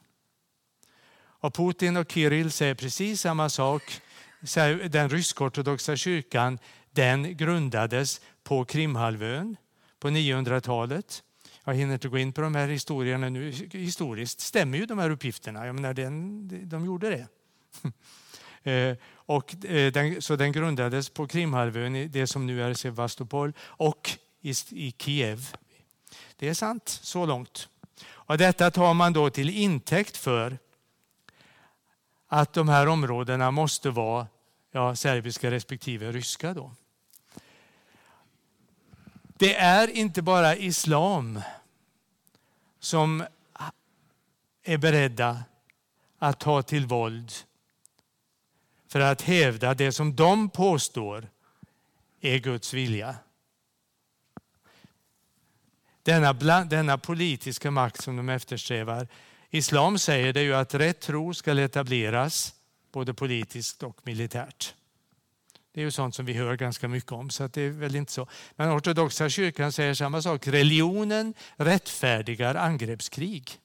Och 1.15 1.53
Putin 1.53 1.97
och 1.97 2.12
Kirill 2.12 2.51
säger 2.51 2.75
precis 2.75 3.21
samma 3.21 3.50
sak. 3.50 4.01
Den 4.89 5.09
rysk-ortodoxa 5.09 5.95
kyrkan 5.95 6.59
den 6.91 7.38
grundades 7.38 8.21
på 8.43 8.65
Krimhalvön 8.65 9.55
på 10.00 10.09
900-talet. 10.09 11.23
Jag 11.63 11.74
hinner 11.74 11.93
inte 11.93 12.08
gå 12.08 12.17
in 12.17 12.34
på 12.34 12.41
de 12.41 12.55
här 12.55 12.67
historierna 12.67 13.29
nu. 13.29 13.51
Historiskt 13.72 14.39
stämmer 14.39 14.77
ju 14.77 14.86
de 14.86 15.00
här 15.00 15.10
uppgifterna. 15.10 15.65
Jag 15.65 15.75
menar, 15.75 15.93
den, 15.93 16.70
de 16.70 16.86
gjorde 16.86 17.10
det. 17.10 17.27
Eh, 18.65 18.98
och 19.08 19.65
eh, 19.65 19.91
den, 19.91 20.22
så 20.22 20.36
den 20.36 20.51
grundades 20.51 21.10
på 21.10 21.27
Krimhalvön, 21.27 22.12
det 22.12 22.27
som 22.27 22.48
nu 22.48 22.63
är 22.63 22.74
Sevastopol, 22.74 23.53
och 23.60 24.12
i, 24.41 24.53
i 24.72 24.96
Kiev. 24.98 25.55
Det 26.36 26.50
är 26.50 26.53
sant 26.53 27.00
så 27.03 27.25
långt. 27.25 27.70
Och 28.05 28.38
detta 28.38 28.72
tar 28.72 28.93
man 28.93 29.13
då 29.13 29.29
till 29.29 29.50
intäkt 29.50 30.17
för 30.17 30.58
att 32.27 32.53
de 32.53 32.70
här 32.70 32.88
områdena 32.88 33.51
måste 33.51 33.89
vara 33.89 34.27
ja, 34.72 34.96
serbiska 34.96 35.51
respektive 35.51 36.12
ryska. 36.12 36.53
Då. 36.53 36.72
Det 39.43 39.55
är 39.55 39.88
inte 39.88 40.21
bara 40.21 40.55
islam 40.55 41.41
som 42.79 43.23
är 44.63 44.77
beredda 44.77 45.43
att 46.19 46.39
ta 46.39 46.62
till 46.62 46.85
våld 46.85 47.33
för 48.88 49.00
att 49.00 49.21
hävda 49.21 49.73
det 49.73 49.91
som 49.91 50.15
de 50.15 50.50
påstår 50.50 51.27
är 52.21 52.38
Guds 52.38 52.73
vilja. 52.73 53.15
Denna, 56.03 56.63
denna 56.63 56.97
politiska 56.97 57.71
makt 57.71 58.01
som 58.01 58.17
de 58.17 58.29
eftersträvar. 58.29 59.07
Islam 59.50 60.00
säger 60.00 60.33
det 60.33 60.41
ju 60.41 60.53
att 60.53 60.73
rätt 60.73 61.01
tro 61.01 61.33
ska 61.33 61.62
etableras 61.62 62.53
både 62.91 63.13
politiskt 63.13 63.83
och 63.83 63.97
militärt. 64.03 64.73
Det 65.73 65.81
är 65.81 65.85
ju 65.85 65.91
sånt 65.91 66.15
som 66.15 66.25
vi 66.25 66.33
hör 66.33 66.55
ganska 66.55 66.87
mycket 66.87 67.11
om, 67.11 67.29
så 67.29 67.47
det 67.47 67.61
är 67.61 67.69
väl 67.69 67.95
inte 67.95 68.11
så. 68.11 68.27
Men 68.55 68.77
ortodoxa 68.77 69.29
kyrkan 69.29 69.71
säger 69.71 69.93
samma 69.93 70.21
sak. 70.21 70.47
Religionen 70.47 71.33
rättfärdigar 71.55 72.55
angreppskrig. 72.55 73.59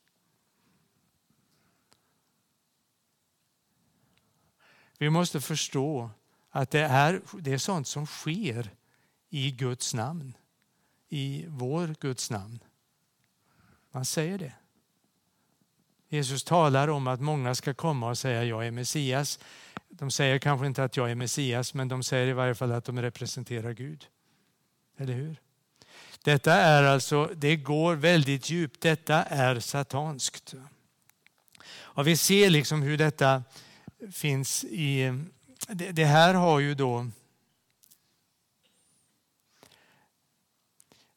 Vi 4.98 5.10
måste 5.10 5.40
förstå 5.40 6.10
att 6.50 6.70
det 6.70 6.80
är, 6.80 7.20
det 7.38 7.52
är 7.52 7.58
sånt 7.58 7.88
som 7.88 8.06
sker 8.06 8.70
i 9.30 9.50
Guds 9.50 9.94
namn. 9.94 10.36
I 11.08 11.44
vår 11.48 11.94
Guds 12.00 12.30
namn. 12.30 12.58
Man 13.90 14.04
säger 14.04 14.38
det. 14.38 14.52
Jesus 16.08 16.44
talar 16.44 16.88
om 16.88 17.06
att 17.06 17.20
många 17.20 17.54
ska 17.54 17.74
komma 17.74 18.08
och 18.08 18.18
säga 18.18 18.44
jag 18.44 18.66
är 18.66 18.70
Messias. 18.70 19.38
De 19.88 20.10
säger 20.10 20.38
kanske 20.38 20.66
inte 20.66 20.84
att 20.84 20.96
jag 20.96 21.10
är 21.10 21.14
Messias, 21.14 21.74
men 21.74 21.88
de 21.88 22.02
säger 22.02 22.26
i 22.26 22.32
varje 22.32 22.54
fall 22.54 22.72
att 22.72 22.84
de 22.84 23.02
representerar 23.02 23.72
Gud. 23.72 24.06
Eller 24.96 25.14
hur? 25.14 25.40
Detta 26.24 26.52
är 26.52 26.82
alltså, 26.82 27.30
det 27.36 27.56
går 27.56 27.94
väldigt 27.94 28.50
djupt. 28.50 28.80
Detta 28.80 29.22
är 29.24 29.60
satanskt. 29.60 30.54
Och 31.70 32.06
vi 32.06 32.16
ser 32.16 32.50
liksom 32.50 32.82
hur 32.82 32.96
detta 32.96 33.42
finns 34.12 34.64
i... 34.64 35.12
Det 35.68 36.04
här 36.04 36.34
har 36.34 36.60
ju 36.60 36.74
då 36.74 37.06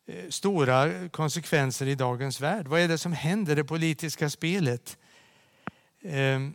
eh, 0.05 0.29
stora 0.29 1.09
konsekvenser 1.09 1.85
i 1.85 1.95
dagens 1.95 2.41
värld. 2.41 2.67
Vad 2.67 2.79
är 2.79 2.87
det 2.87 2.97
som 2.97 3.13
händer 3.13 3.51
i 3.51 3.55
det 3.55 3.63
politiska 3.63 4.29
spelet? 4.29 4.97
Ehm, 6.01 6.53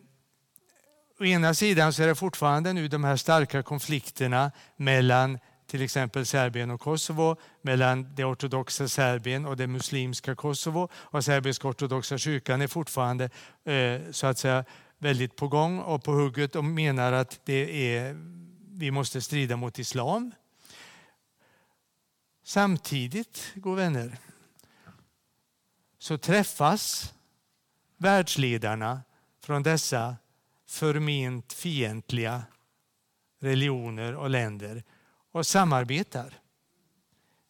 å 1.20 1.24
ena 1.24 1.54
sidan 1.54 1.92
så 1.92 2.02
är 2.02 2.06
det 2.06 2.14
fortfarande 2.14 2.72
nu 2.72 2.88
de 2.88 3.04
här 3.04 3.16
starka 3.16 3.62
konflikterna 3.62 4.50
mellan 4.76 5.38
till 5.66 5.82
exempel 5.82 6.26
Serbien 6.26 6.70
och 6.70 6.80
Kosovo, 6.80 7.36
mellan 7.62 8.14
det 8.14 8.24
ortodoxa 8.24 8.88
Serbien 8.88 9.46
och 9.46 9.56
det 9.56 9.66
muslimska 9.66 10.34
Kosovo. 10.34 10.88
Och 10.94 11.24
serbiska 11.24 11.68
ortodoxa 11.68 12.18
kyrkan 12.18 12.62
är 12.62 12.66
fortfarande 12.66 13.30
eh, 13.64 14.00
så 14.10 14.26
att 14.26 14.38
säga 14.38 14.64
väldigt 14.98 15.36
på 15.36 15.48
gång 15.48 15.78
och 15.78 16.04
på 16.04 16.12
hugget 16.12 16.56
och 16.56 16.64
menar 16.64 17.12
att 17.12 17.40
det 17.44 17.96
är, 17.96 18.16
vi 18.72 18.90
måste 18.90 19.20
strida 19.20 19.56
mot 19.56 19.78
islam. 19.78 20.32
Samtidigt, 22.44 23.52
goda 23.54 23.76
vänner, 23.76 24.18
så 25.98 26.18
träffas 26.18 27.14
världsledarna 27.96 29.00
från 29.40 29.62
dessa 29.62 30.16
förment 30.66 31.52
fientliga 31.52 32.42
religioner 33.40 34.14
och 34.14 34.30
länder 34.30 34.84
och 35.32 35.46
samarbetar. 35.46 36.40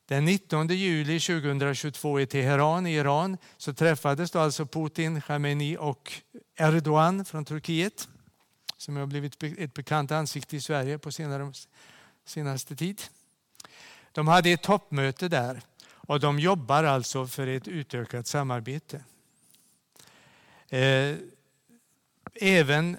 Den 0.08 0.24
19 0.24 0.68
juli 0.68 1.20
2022 1.20 2.20
i 2.20 2.26
Teheran 2.26 2.86
i 2.86 2.94
Iran 2.94 3.36
så 3.56 3.74
träffades 3.74 4.30
då 4.30 4.38
alltså 4.38 4.66
Putin, 4.66 5.20
Khamenei 5.20 5.76
och 5.76 6.12
Erdogan 6.56 7.24
från 7.24 7.44
Turkiet 7.44 8.08
som 8.76 8.96
har 8.96 9.06
blivit 9.06 9.42
ett 9.42 9.74
bekant 9.74 10.10
ansikte 10.12 10.56
i 10.56 10.60
Sverige 10.60 10.98
på 10.98 11.12
senare, 11.12 11.52
senaste 12.24 12.76
tid. 12.76 13.02
De 14.12 14.28
hade 14.28 14.50
ett 14.50 14.62
toppmöte 14.62 15.28
där 15.28 15.62
och 15.82 16.20
de 16.20 16.38
jobbar 16.38 16.84
alltså 16.84 17.26
för 17.26 17.46
ett 17.46 17.68
utökat 17.68 18.26
samarbete. 18.26 19.04
Eh, 20.68 21.16
Även, 22.40 22.96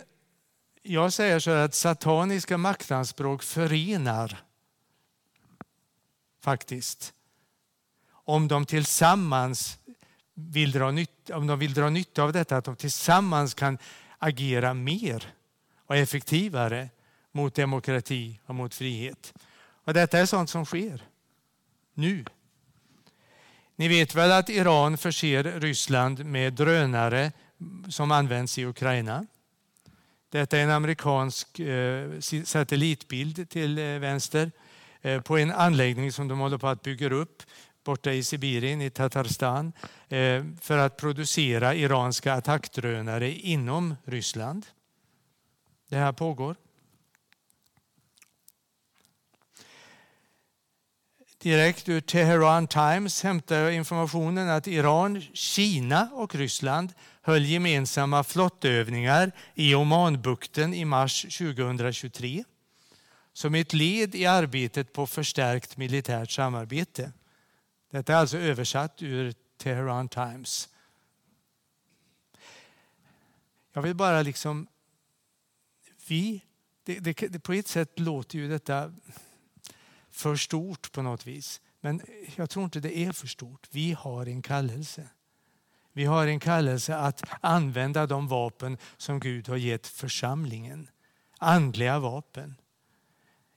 jag 0.83 1.13
säger 1.13 1.39
så 1.39 1.51
att 1.51 1.75
sataniska 1.75 2.57
maktanspråk 2.57 3.43
förenar 3.43 4.43
faktiskt. 6.41 7.13
Om 8.09 8.47
de 8.47 8.65
tillsammans 8.65 9.79
vill 10.33 10.71
dra 10.71 10.91
nytta, 10.91 11.37
om 11.37 11.47
de 11.47 11.59
vill 11.59 11.73
dra 11.73 11.89
nytta 11.89 12.23
av 12.23 12.33
detta, 12.33 12.57
att 12.57 12.65
de 12.65 12.75
tillsammans 12.75 13.53
kan 13.53 13.77
agera 14.17 14.73
mer 14.73 15.33
och 15.85 15.95
effektivare 15.95 16.89
mot 17.31 17.55
demokrati 17.55 18.39
och 18.45 18.55
mot 18.55 18.75
frihet. 18.75 19.33
Och 19.83 19.93
detta 19.93 20.19
är 20.19 20.25
sånt 20.25 20.49
som 20.49 20.65
sker 20.65 21.01
nu. 21.93 22.25
Ni 23.75 23.87
vet 23.87 24.15
väl 24.15 24.31
att 24.31 24.49
Iran 24.49 24.97
förser 24.97 25.43
Ryssland 25.43 26.25
med 26.25 26.53
drönare 26.53 27.31
som 27.89 28.11
används 28.11 28.57
i 28.57 28.65
Ukraina. 28.65 29.25
Detta 30.29 30.57
är 30.57 30.63
en 30.63 30.69
amerikansk 30.69 31.59
eh, 31.59 32.19
satellitbild 32.43 33.49
till 33.49 33.77
eh, 33.77 33.83
vänster 33.83 34.51
eh, 35.01 35.21
på 35.21 35.37
en 35.37 35.51
anläggning 35.51 36.11
som 36.11 36.27
de 36.27 36.39
håller 36.39 36.57
på 36.57 36.67
att 36.67 36.81
bygga 36.81 37.09
upp 37.09 37.43
borta 37.83 38.13
i 38.13 38.23
Sibirien, 38.23 38.81
i 38.81 38.89
Tatarstan, 38.89 39.73
för 40.61 40.77
att 40.77 40.97
producera 40.97 41.75
iranska 41.75 42.33
attackdrönare 42.33 43.31
inom 43.31 43.95
Ryssland. 44.05 44.65
Det 45.89 45.95
här 45.95 46.11
pågår. 46.11 46.55
Direkt 51.37 51.89
ur 51.89 52.01
Teheran 52.01 52.67
Times 52.67 53.23
hämtar 53.23 53.55
jag 53.55 53.73
informationen 53.73 54.49
att 54.49 54.67
Iran, 54.67 55.21
Kina 55.21 56.09
och 56.13 56.35
Ryssland 56.35 56.93
höll 57.27 57.45
gemensamma 57.45 58.23
flottövningar 58.23 59.31
i 59.53 59.75
Omanbukten 59.75 60.73
i 60.73 60.85
mars 60.85 61.21
2023 61.21 62.43
som 63.33 63.55
ett 63.55 63.73
led 63.73 64.15
i 64.15 64.25
arbetet 64.25 64.93
på 64.93 65.07
förstärkt 65.07 65.77
militärt 65.77 66.31
samarbete. 66.31 67.11
Detta 67.91 68.13
är 68.13 68.17
alltså 68.17 68.37
översatt 68.37 69.01
ur 69.01 69.33
Teheran 69.57 70.09
Times. 70.09 70.69
Jag 73.73 73.81
vill 73.81 73.95
bara 73.95 74.21
liksom... 74.21 74.67
Vi, 76.07 76.41
det, 76.83 76.99
det, 76.99 77.39
på 77.39 77.53
ett 77.53 77.67
sätt 77.67 77.99
låter 77.99 78.37
ju 78.37 78.49
detta 78.49 78.93
för 80.11 80.35
stort 80.35 80.91
på 80.91 81.01
något 81.01 81.27
vis. 81.27 81.61
Men 81.81 82.01
jag 82.35 82.49
tror 82.49 82.65
inte 82.65 82.79
det 82.79 82.97
är 82.97 83.11
för 83.11 83.27
stort. 83.27 83.67
Vi 83.71 83.93
har 83.93 84.25
en 84.25 84.41
kallelse. 84.41 85.09
Vi 85.97 86.05
har 86.05 86.27
en 86.27 86.39
kallelse 86.39 86.95
att 86.95 87.23
använda 87.41 88.07
de 88.07 88.27
vapen 88.27 88.77
som 88.97 89.19
Gud 89.19 89.47
har 89.47 89.55
gett 89.55 89.87
församlingen. 89.87 90.89
Andliga 91.37 91.99
vapen. 91.99 92.55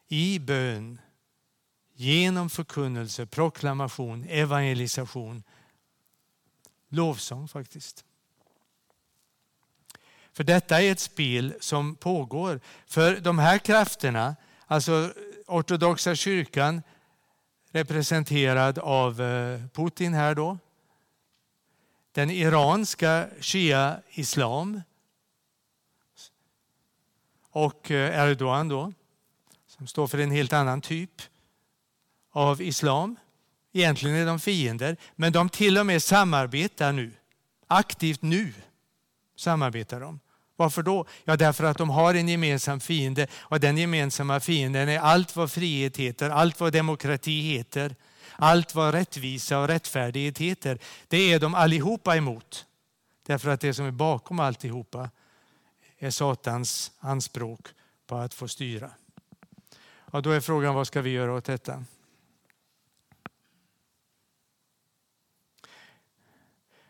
I 0.08 0.38
bön, 0.38 1.00
genom 1.94 2.50
förkunnelse, 2.50 3.26
proklamation, 3.26 4.24
evangelisation, 4.28 5.42
lovsång 6.88 7.48
faktiskt. 7.48 8.04
För 10.32 10.44
detta 10.44 10.82
är 10.82 10.92
ett 10.92 11.00
spel 11.00 11.54
som 11.60 11.96
pågår. 11.96 12.60
För 12.86 13.20
de 13.20 13.38
här 13.38 13.58
krafterna, 13.58 14.36
alltså 14.66 15.12
ortodoxa 15.46 16.14
kyrkan 16.14 16.82
representerad 17.70 18.78
av 18.78 19.20
eh, 19.20 19.60
Putin 19.72 20.14
här 20.14 20.34
då. 20.34 20.58
Den 22.12 22.30
iranska 22.30 23.28
shia-islam 23.40 24.82
och 27.50 27.90
eh, 27.90 28.30
Erdogan 28.30 28.68
då, 28.68 28.92
som 29.66 29.86
står 29.86 30.06
för 30.06 30.18
en 30.18 30.30
helt 30.30 30.52
annan 30.52 30.80
typ 30.80 31.22
av 32.32 32.62
islam. 32.62 33.16
Egentligen 33.72 34.16
är 34.16 34.26
de 34.26 34.40
fiender, 34.40 34.96
men 35.16 35.32
de 35.32 35.48
till 35.48 35.78
och 35.78 35.86
med 35.86 36.02
samarbetar 36.02 36.92
nu. 36.92 37.12
Aktivt 37.66 38.22
nu 38.22 38.52
samarbetar 39.36 40.00
de. 40.00 40.20
Varför 40.56 40.82
då? 40.82 41.06
Ja, 41.24 41.36
därför 41.36 41.64
att 41.64 41.78
de 41.78 41.90
har 41.90 42.14
en 42.14 42.28
gemensam 42.28 42.80
fiende 42.80 43.26
och 43.34 43.60
den 43.60 43.76
gemensamma 43.76 44.40
fienden 44.40 44.88
är 44.88 44.98
allt 44.98 45.36
vad 45.36 45.52
frihet 45.52 45.96
heter, 45.96 46.30
allt 46.30 46.60
vad 46.60 46.72
demokrati 46.72 47.40
heter, 47.40 47.96
allt 48.40 48.74
vad 48.74 48.94
rättvisa 48.94 49.58
och 49.58 49.68
rättfärdighet 49.68 50.38
heter. 50.38 50.78
Det 51.08 51.32
är 51.32 51.40
de 51.40 51.54
allihopa 51.54 52.16
emot. 52.16 52.66
Därför 53.26 53.50
att 53.50 53.60
det 53.60 53.74
som 53.74 53.86
är 53.86 53.90
bakom 53.90 54.40
alltihopa 54.40 55.10
är 55.98 56.10
Satans 56.10 56.92
anspråk 56.98 57.68
på 58.06 58.16
att 58.16 58.34
få 58.34 58.48
styra. 58.48 58.90
Och 60.10 60.22
då 60.22 60.30
är 60.30 60.40
frågan 60.40 60.74
vad 60.74 60.86
ska 60.86 61.02
vi 61.02 61.10
göra 61.10 61.32
åt 61.32 61.44
detta? 61.44 61.84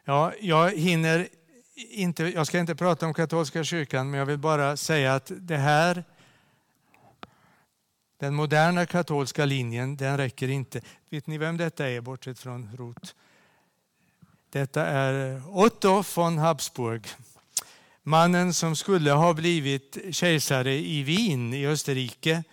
Ja, 0.04 0.32
jag 0.40 0.70
hinner 0.70 1.28
inte, 1.74 2.24
jag 2.24 2.46
ska 2.46 2.58
inte 2.58 2.74
prata 2.74 3.06
om 3.06 3.14
katolska 3.14 3.64
kyrkan, 3.64 4.10
men 4.10 4.18
jag 4.18 4.26
vill 4.26 4.38
bara 4.38 4.76
säga 4.76 5.14
att 5.14 5.32
det 5.34 5.56
här, 5.56 6.04
den 8.18 8.34
moderna 8.34 8.86
katolska 8.86 9.44
linjen, 9.44 9.96
den 9.96 10.16
räcker 10.16 10.48
inte. 10.48 10.80
Vet 11.12 11.26
ni 11.26 11.38
vem 11.38 11.56
detta 11.56 11.88
är, 11.88 12.00
bortsett 12.00 12.38
från 12.38 12.70
Rot? 12.76 13.14
Detta 14.50 14.86
är 14.86 15.42
Otto 15.48 16.04
von 16.14 16.38
Habsburg. 16.38 17.08
Mannen 18.02 18.54
som 18.54 18.76
skulle 18.76 19.10
ha 19.10 19.34
blivit 19.34 19.98
kejsare 20.10 20.74
i 20.74 21.02
Wien 21.02 21.54
i 21.54 21.66
Österrike 21.66 22.44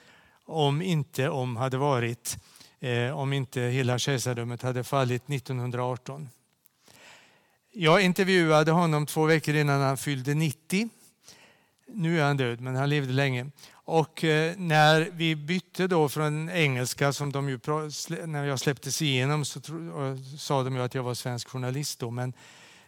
om 0.46 0.82
inte 0.82 1.30
om 1.30 1.56
hade 1.56 1.78
varit, 1.78 2.38
eh, 2.80 3.20
om 3.20 3.34
inte 3.34 3.62
hela 3.62 4.00
kejsardömet 4.00 4.62
hade 4.62 4.84
fallit 4.84 5.28
1918. 5.28 6.30
Jag 7.72 8.02
intervjuade 8.02 8.72
honom 8.72 9.06
två 9.06 9.26
veckor 9.26 9.56
innan 9.56 9.82
han 9.82 9.98
fyllde 9.98 10.34
90. 10.34 10.90
Nu 11.88 12.20
är 12.20 12.24
han 12.24 12.38
död, 12.38 12.62
men 12.62 12.76
han 12.76 12.90
levde 12.90 13.14
länge. 13.14 13.52
Och 13.90 14.24
eh, 14.24 14.58
när 14.58 15.10
vi 15.12 15.36
bytte 15.36 15.88
då 15.88 16.10
från 16.10 16.50
engelska, 16.50 17.14
som 17.14 17.32
de 17.32 17.50
ju, 17.50 17.60
när 18.26 18.46
jag 18.46 18.60
släpptes 18.60 19.02
igenom 19.02 19.46
så 19.46 19.62
sa 20.38 20.64
de 20.64 20.76
ju 20.76 20.82
att 20.82 20.96
jag 20.96 21.04
var 21.04 21.14
svensk 21.14 21.48
journalist 21.48 22.00
då, 22.00 22.12
men 22.12 22.34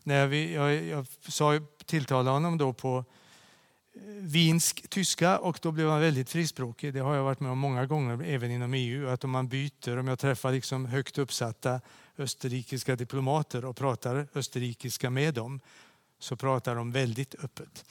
när 0.03 0.27
vi, 0.27 0.53
jag, 0.53 0.83
jag 0.83 1.05
sa, 1.27 1.59
tilltalade 1.85 2.29
honom 2.29 2.57
då 2.57 2.73
på 2.73 2.97
eh, 2.97 4.01
vinsk 4.21 4.89
tyska 4.89 5.37
och 5.37 5.59
då 5.61 5.71
blev 5.71 5.89
han 5.89 6.01
väldigt 6.01 6.29
frispråkig. 6.29 6.93
Det 6.93 6.99
har 6.99 7.15
jag 7.15 7.23
varit 7.23 7.39
med 7.39 7.51
om 7.51 7.59
många 7.59 7.85
gånger, 7.85 8.23
även 8.23 8.51
inom 8.51 8.73
EU, 8.73 9.09
att 9.09 9.23
om 9.23 9.31
man 9.31 9.47
byter, 9.47 9.97
om 9.97 10.07
jag 10.07 10.19
träffar 10.19 10.51
liksom 10.51 10.85
högt 10.85 11.17
uppsatta 11.17 11.81
österrikiska 12.17 12.95
diplomater 12.95 13.65
och 13.65 13.77
pratar 13.77 14.27
österrikiska 14.35 15.09
med 15.09 15.33
dem 15.33 15.59
så 16.19 16.35
pratar 16.35 16.75
de 16.75 16.91
väldigt 16.91 17.35
öppet. 17.43 17.85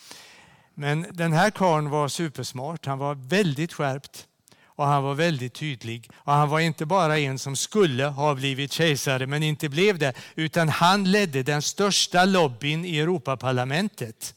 Men 0.81 1.07
den 1.11 1.33
här 1.33 1.51
karln 1.51 1.91
var 1.91 2.09
supersmart. 2.09 2.87
Han 2.87 2.99
var 2.99 3.14
väldigt 3.14 3.73
skärpt 3.73 4.29
och 4.64 4.85
han 4.87 5.03
var 5.03 5.14
väldigt 5.14 5.55
tydlig. 5.55 6.11
Och 6.14 6.33
han 6.33 6.49
var 6.49 6.61
inte 6.61 6.87
bara 6.87 7.19
en 7.19 7.38
som 7.38 7.57
skulle 7.57 8.05
ha 8.05 8.35
blivit 8.35 8.73
kejsare 8.73 9.27
men 9.27 9.43
inte 9.43 9.69
blev 9.69 9.99
det, 9.99 10.14
utan 10.35 10.69
han 10.69 11.11
ledde 11.11 11.43
den 11.43 11.62
största 11.62 12.25
lobbyn 12.25 12.85
i 12.85 12.99
Europaparlamentet. 12.99 14.35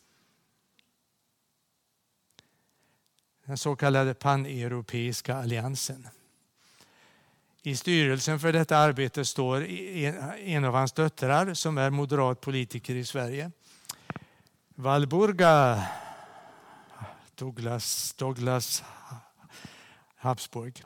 Den 3.46 3.58
så 3.58 3.76
kallade 3.76 4.14
paneuropeiska 4.14 5.36
alliansen. 5.36 6.08
I 7.64 7.76
styrelsen 7.76 8.40
för 8.40 8.54
detta 8.54 8.78
arbete 8.78 9.26
står 9.26 9.66
en 10.40 10.66
av 10.66 10.74
hans 10.74 10.92
döttrar 10.92 11.54
som 11.54 11.78
är 11.78 11.90
moderat 11.90 12.42
politiker 12.42 12.96
i 12.96 13.06
Sverige. 13.06 13.52
Valburga 14.76 15.84
Douglas, 17.42 18.14
Douglas 18.14 18.84
Habsburg. 20.16 20.84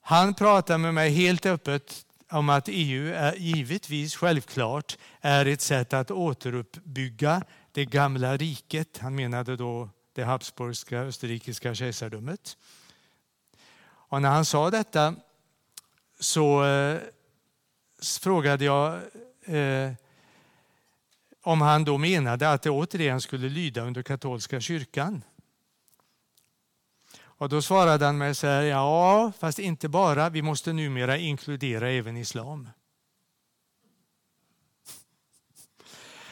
Han 0.00 0.34
pratar 0.34 0.78
med 0.78 0.94
mig 0.94 1.10
helt 1.10 1.46
öppet 1.46 2.06
om 2.30 2.48
att 2.48 2.68
EU 2.68 3.12
är 3.14 3.34
givetvis 3.34 4.16
självklart 4.16 4.98
är 5.20 5.46
ett 5.46 5.60
sätt 5.60 5.92
att 5.92 6.10
återuppbygga 6.10 7.42
det 7.72 7.84
gamla 7.84 8.36
riket. 8.36 8.98
Han 8.98 9.14
menade 9.14 9.56
då 9.56 9.88
det 10.12 10.24
habsburgska 10.24 10.98
österrikiska 10.98 11.74
kejsardömet. 11.74 12.56
Och 13.84 14.22
när 14.22 14.30
han 14.30 14.44
sa 14.44 14.70
detta 14.70 15.14
så 16.20 16.64
eh, 16.64 17.00
frågade 18.20 18.64
jag 18.64 19.00
eh, 19.42 19.92
om 21.42 21.60
han 21.60 21.84
då 21.84 21.98
menade 21.98 22.50
att 22.50 22.62
det 22.62 22.70
återigen 22.70 23.20
skulle 23.20 23.48
lyda 23.48 23.82
under 23.82 24.02
katolska 24.02 24.60
kyrkan. 24.60 25.22
Och 27.22 27.48
då 27.48 27.62
svarade 27.62 28.06
han 28.06 28.18
mig 28.18 28.34
så 28.34 28.46
här, 28.46 28.62
ja, 28.62 29.32
fast 29.38 29.58
inte 29.58 29.88
bara, 29.88 30.28
vi 30.30 30.42
måste 30.42 30.72
numera 30.72 31.16
inkludera 31.16 31.90
även 31.90 32.16
islam. 32.16 32.68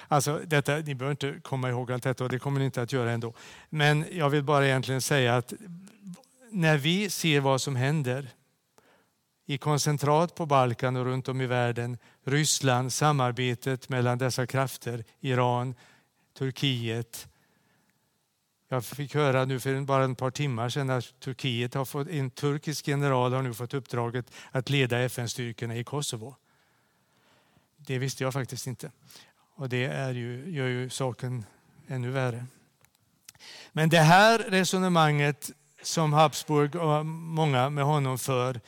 Alltså, 0.09 0.41
detta, 0.47 0.77
ni 0.77 0.95
behöver 0.95 1.11
inte 1.11 1.41
komma 1.43 1.69
ihåg 1.71 1.93
allt 1.93 2.03
detta 2.03 2.25
och 2.25 2.31
det 2.31 2.39
kommer 2.39 2.59
ni 2.59 2.65
inte 2.65 2.83
att 2.83 2.93
göra 2.93 3.11
ändå. 3.11 3.35
Men 3.69 4.07
jag 4.13 4.31
vill 4.31 4.43
bara 4.43 4.67
egentligen 4.67 5.01
säga 5.01 5.37
att 5.37 5.53
när 6.51 6.77
vi 6.77 7.11
ser 7.11 7.41
vad 7.41 7.61
som 7.61 7.77
händer 7.77 8.31
i 9.51 9.59
koncentrat 9.59 10.35
på 10.35 10.47
Balkan 10.47 10.97
och 10.97 11.05
runt 11.05 11.29
om 11.29 11.41
i 11.41 11.47
världen, 11.47 11.99
Ryssland, 12.25 12.93
samarbetet 12.93 13.89
mellan 13.89 14.19
dessa 14.19 14.47
krafter, 14.47 15.05
Iran, 15.21 15.75
Turkiet. 16.39 17.29
Jag 18.69 18.85
fick 18.85 19.15
höra 19.15 19.45
nu 19.45 19.61
för 19.61 19.81
bara 19.81 20.05
ett 20.05 20.19
par 20.19 20.31
timmar 20.31 20.69
sedan 20.69 20.91
att 20.91 21.21
Turkiet 21.21 21.75
har 21.75 21.85
fått, 21.85 22.09
en 22.09 22.31
turkisk 22.31 22.89
general 22.89 23.33
har 23.33 23.43
nu 23.43 23.55
fått 23.55 23.75
uppdraget 23.75 24.31
att 24.51 24.71
leda 24.71 24.99
FN-styrkorna 24.99 25.77
i 25.77 25.85
Kosovo. 25.85 26.37
Det 27.77 27.99
visste 27.99 28.25
jag 28.25 28.33
faktiskt 28.33 28.67
inte. 28.67 28.91
Och 29.55 29.69
det 29.69 29.85
är 29.85 30.15
ju, 30.15 30.51
gör 30.51 30.69
ju 30.69 30.91
saken 30.91 31.45
ännu 31.89 32.11
värre. 32.11 32.47
Men 33.73 33.89
det 33.89 34.01
här 34.01 34.39
resonemanget 34.39 35.51
som 35.83 36.13
Habsburg 36.13 36.77
och 36.77 37.07
många 37.07 37.71
med 37.71 37.85
honom 37.85 38.19
för 38.19 38.61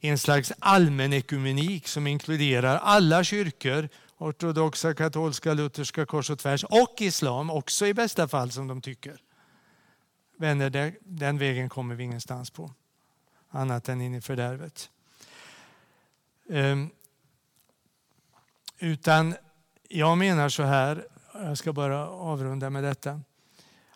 en 0.00 0.18
slags 0.18 0.52
allmän 0.58 1.12
ekumenik 1.12 1.88
som 1.88 2.06
inkluderar 2.06 2.76
alla 2.76 3.24
kyrkor, 3.24 3.88
ortodoxa, 4.18 4.94
katolska, 4.94 5.54
lutherska, 5.54 6.06
kors 6.06 6.30
och 6.30 6.38
tvärs 6.38 6.64
och 6.64 6.94
islam 6.98 7.50
också 7.50 7.86
i 7.86 7.94
bästa 7.94 8.28
fall 8.28 8.50
som 8.50 8.68
de 8.68 8.80
tycker. 8.80 9.20
Vänner, 10.36 10.94
den 11.00 11.38
vägen 11.38 11.68
kommer 11.68 11.94
vi 11.94 12.04
ingenstans 12.04 12.50
på. 12.50 12.74
annat 13.50 13.88
än 13.88 14.00
in 14.00 14.14
i 14.14 14.20
fördärvet. 14.20 14.90
Ehm, 16.50 16.90
utan 18.78 19.34
jag 19.88 20.18
menar 20.18 20.48
så 20.48 20.62
här, 20.62 21.06
jag 21.34 21.58
ska 21.58 21.72
bara 21.72 22.08
avrunda 22.08 22.70
med 22.70 22.84
detta, 22.84 23.20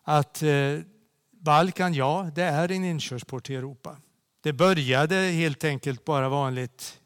att 0.03 0.43
eh, 0.43 0.81
Balkan, 1.31 1.95
ja, 1.95 2.31
det 2.35 2.43
är 2.43 2.71
en 2.71 2.85
inkörsport 2.85 3.45
till 3.45 3.57
Europa. 3.57 3.97
Det 4.43 4.53
började 4.53 5.17
helt 5.17 5.65
enkelt 5.65 6.05
bara 6.05 6.29
vanligt 6.29 7.01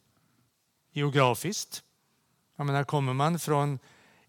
geografiskt. 0.93 1.83
Jag 2.57 2.67
menar, 2.67 2.85
kommer 2.85 3.13
man 3.13 3.39
från 3.39 3.79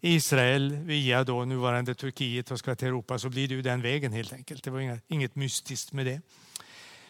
Israel 0.00 0.76
via 0.76 1.24
då 1.24 1.44
nuvarande 1.44 1.94
Turkiet 1.94 2.50
och 2.50 2.58
ska 2.58 2.74
till 2.74 2.88
Europa 2.88 3.18
så 3.18 3.28
blir 3.28 3.48
det 3.48 3.54
ju 3.54 3.62
den 3.62 3.82
vägen 3.82 4.12
helt 4.12 4.32
enkelt. 4.32 4.64
Det 4.64 4.70
var 4.70 5.00
inget 5.08 5.34
mystiskt 5.34 5.92
med 5.92 6.06
det. 6.06 6.20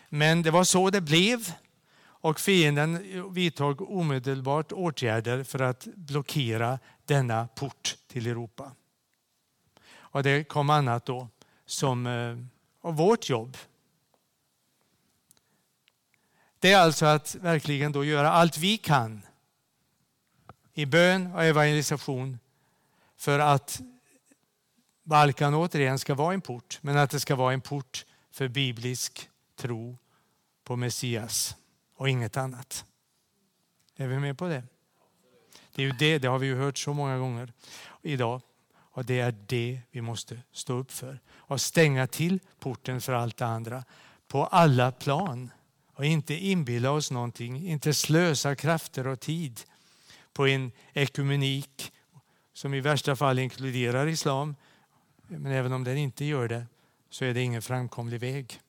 Men 0.08 0.42
det 0.42 0.50
var 0.50 0.64
så 0.64 0.90
det 0.90 1.00
blev 1.00 1.52
och 2.00 2.40
fienden 2.40 3.32
vidtog 3.34 3.90
omedelbart 3.90 4.72
åtgärder 4.72 5.44
för 5.44 5.58
att 5.58 5.88
blockera 5.94 6.78
denna 7.04 7.48
port 7.48 7.96
till 8.08 8.26
Europa. 8.26 8.72
Och 9.90 10.22
det 10.22 10.44
kom 10.44 10.70
annat 10.70 11.06
då 11.06 11.28
som 11.66 12.06
eh, 12.06 12.37
och 12.80 12.96
vårt 12.96 13.28
jobb. 13.28 13.56
Det 16.59 16.73
är 16.73 16.79
alltså 16.79 17.07
att 17.07 17.35
verkligen 17.35 17.92
då 17.92 18.05
göra 18.05 18.31
allt 18.31 18.59
vi 18.59 18.79
kan 18.79 19.23
i 20.75 20.87
bön 20.87 21.33
och 21.35 21.44
evangelisation 21.44 22.38
för 23.16 23.38
att 23.38 23.81
Balkan 25.03 25.55
återigen 25.55 25.99
ska 25.99 26.14
vara 26.14 26.35
en 26.35 26.40
port, 26.40 26.79
men 26.81 26.99
att 26.99 27.11
det 27.11 27.21
ska 27.21 27.37
vara 27.37 27.53
en 27.53 27.61
port 27.61 28.05
för 28.31 28.49
biblisk 28.49 29.31
tro 29.57 29.99
på 30.64 30.77
Messias 30.77 31.57
och 31.94 32.09
inget 32.09 32.37
annat. 32.37 32.85
Är 33.97 34.07
vi 34.07 34.18
med 34.18 34.38
på 34.38 34.49
det? 34.49 34.62
Det 35.75 35.83
är 35.83 35.87
ju 35.87 35.92
det, 35.92 36.18
det 36.18 36.29
har 36.29 36.38
vi 36.38 36.47
ju 36.47 36.57
hört 36.57 36.79
så 36.79 36.94
många 36.94 37.18
gånger 37.18 37.53
idag. 38.03 38.40
Och 38.79 39.05
det 39.05 39.21
är 39.21 39.35
det 39.47 39.81
vi 39.90 40.01
måste 40.01 40.40
stå 40.53 40.73
upp 40.73 40.92
för. 40.92 41.21
Och 41.31 41.61
stänga 41.61 42.07
till 42.07 42.40
porten 42.59 43.01
för 43.01 43.12
allt 43.12 43.37
det 43.37 43.47
andra 43.47 43.85
på 44.29 44.47
alla 44.47 44.92
plan. 44.92 45.51
Och 45.98 46.04
inte 46.04 46.34
inbilla 46.34 46.90
oss 46.90 47.11
någonting, 47.11 47.68
inte 47.68 47.94
slösa 47.94 48.54
krafter 48.54 49.06
och 49.06 49.20
tid 49.20 49.61
på 50.32 50.46
en 50.46 50.72
ekumenik 50.92 51.92
som 52.52 52.74
i 52.74 52.80
värsta 52.80 53.16
fall 53.16 53.38
inkluderar 53.38 54.06
islam. 54.06 54.56
Men 55.26 55.52
även 55.52 55.72
om 55.72 55.84
den 55.84 55.96
inte 55.96 56.24
gör 56.24 56.48
det 56.48 56.66
så 57.11 57.24
är 57.24 57.34
det 57.34 57.40
ingen 57.40 57.62
framkomlig 57.62 58.20
väg. 58.20 58.61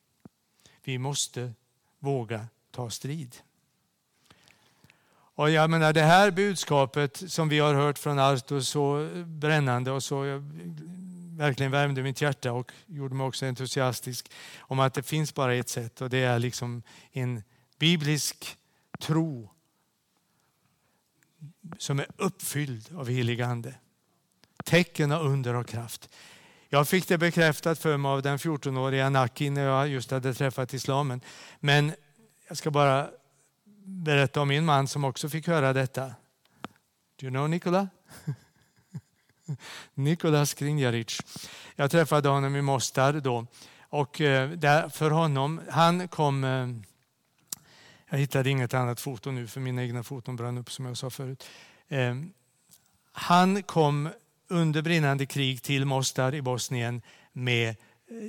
Vi 0.84 0.98
måste 0.98 1.54
våga 2.00 2.48
ta 2.72 2.90
strid. 2.90 3.36
Och 5.12 5.50
jag 5.50 5.70
menar, 5.70 5.94
det 5.94 6.02
här 6.02 6.32
budskapet 6.32 7.32
som 7.32 7.50
vi 7.50 7.60
har 7.60 7.74
hört 7.74 7.98
från 7.98 8.20
Arto 8.20 8.62
så 8.62 9.10
brännande 9.26 9.92
och 9.92 10.04
så 10.04 10.24
verkligen 11.40 11.72
värmde 11.72 12.04
mitt 12.04 12.22
hjärta 12.22 12.52
och 12.52 12.72
gjorde 12.86 13.16
mig 13.16 13.28
också 13.28 13.46
entusiastisk 13.46 14.32
om 14.60 14.80
att 14.80 14.94
det 14.94 15.04
finns 15.04 15.34
bara 15.34 15.56
ett 15.56 15.70
sätt 15.70 16.02
och 16.02 16.10
det 16.10 16.18
är 16.18 16.40
liksom 16.40 16.84
en 17.12 17.44
biblisk 17.78 18.58
tro 19.00 19.50
som 21.78 22.00
är 22.00 22.08
uppfylld 22.18 22.96
av 22.96 23.10
helig 23.10 23.42
ande. 23.42 23.76
Tecken 24.64 25.12
och 25.12 25.26
under 25.26 25.56
och 25.56 25.68
kraft. 25.68 26.10
Jag 26.70 26.88
fick 26.88 27.08
det 27.08 27.18
bekräftat 27.18 27.80
för 27.80 27.98
mig 27.98 28.10
av 28.10 28.22
den 28.22 28.38
14-åriga 28.38 29.10
Naki 29.10 29.50
när 29.50 29.62
jag 29.62 29.88
just 29.88 30.12
hade 30.12 30.34
träffat 30.34 30.74
islamen. 30.74 31.22
Men 31.60 31.94
jag 32.48 32.58
ska 32.58 32.72
bara 32.72 33.10
berätta 33.84 34.42
om 34.42 34.48
min 34.48 34.66
man 34.66 34.88
som 34.88 35.04
också 35.04 35.30
fick 35.30 35.48
höra 35.48 35.74
detta. 35.74 36.06
Do 37.16 37.26
you 37.26 37.30
know 37.30 37.50
Nikola? 37.50 37.88
Nikolas 39.94 40.54
Krinjaric. 40.54 41.20
Jag 41.76 41.92
träffade 41.92 42.30
honom 42.30 42.56
i 42.56 42.62
Mostar 42.62 43.14
då. 43.14 43.46
Och 43.90 44.22
eh, 44.22 44.90
för 44.90 45.12
honom, 45.12 45.62
han 45.70 46.08
kom... 46.08 46.44
Eh, 46.44 46.68
jag 48.10 48.18
hittade 48.20 48.50
inget 48.50 48.74
annat 48.74 49.00
foto 49.00 49.32
nu 49.32 49.48
för 49.48 49.60
mina 49.60 49.84
egna 49.84 50.04
foton 50.04 50.36
brann 50.36 50.58
upp 50.58 50.72
som 50.72 50.86
jag 50.86 50.98
sa 50.98 51.10
förut. 51.10 51.48
Eh, 51.88 52.16
han 53.12 53.64
kom 53.64 54.10
under 54.48 54.82
brinnande 54.82 55.26
krig 55.26 55.64
till 55.64 55.86
Mostar 55.86 56.36
i 56.36 56.42
Bosnien 56.42 57.02
med 57.34 57.70
eh, 57.70 57.76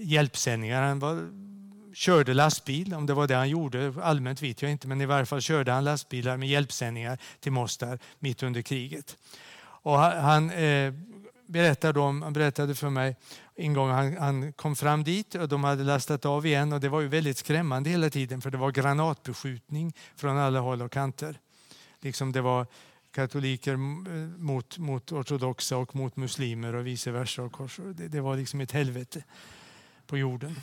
hjälpsändningar. 0.03 0.83
Han 0.83 0.99
var 0.99 1.31
körde 1.95 2.35
lastbil, 2.35 2.95
om 2.95 3.07
det 3.07 3.15
var 3.15 3.27
det 3.27 3.35
han 3.35 3.49
gjorde, 3.49 3.95
allmänt 4.03 4.43
vet 4.43 4.63
jag 4.63 4.71
inte, 4.71 4.89
men 4.89 5.01
i 5.01 5.07
varje 5.07 5.27
fall 5.27 5.41
körde 5.41 5.73
han 5.73 5.85
lastbilar 5.85 6.37
med 6.37 6.49
hjälpsändningar 6.49 7.19
till 7.41 7.53
Mostar 7.53 7.99
mitt 8.19 8.43
under 8.43 8.63
kriget. 8.63 9.17
Och 9.83 9.99
han, 9.99 10.51
eh, 10.51 10.95
berättade, 11.47 12.01
om, 12.01 12.23
han 12.23 12.33
berättade 12.33 12.75
för 12.75 12.91
mig 12.91 13.17
en 13.55 13.75
gång 13.75 13.91
han, 13.91 14.17
han, 14.17 14.53
kom 14.53 14.77
fram 14.77 15.05
dit 15.05 15.35
och 15.35 15.49
de 15.49 15.65
hade 15.65 15.85
lastat 15.85 16.27
av 16.27 16.47
igen 16.47 16.73
och 16.73 16.81
det 16.81 16.89
var 16.89 17.01
ju 17.01 17.09
väldigt 17.09 17.39
skrämmande 17.39 17.91
hela 17.91 18.11
tiden 18.11 18.41
för 18.41 18.51
det 18.51 18.59
var 18.59 18.71
granatbeskjutning 18.71 19.93
från 20.17 20.39
alla 20.39 20.61
håll 20.61 20.83
och 20.83 20.93
kanter. 20.93 21.39
Liksom 22.01 22.33
det 22.33 22.41
var 22.41 22.67
katoliker 23.13 23.73
eh, 23.73 23.79
mot, 24.39 24.79
mot 24.79 25.13
ortodoxa 25.13 25.77
och 25.77 25.97
mot 25.97 26.17
muslimer 26.17 26.75
och 26.75 26.87
vice 26.87 27.11
versa. 27.11 27.43
Och 27.43 27.53
kors. 27.53 27.81
det, 27.95 28.09
det 28.09 28.21
var 28.21 28.37
liksom 28.37 28.61
ett 28.61 28.73
helvete 28.73 29.25
på 30.07 30.19
jorden. 30.19 30.57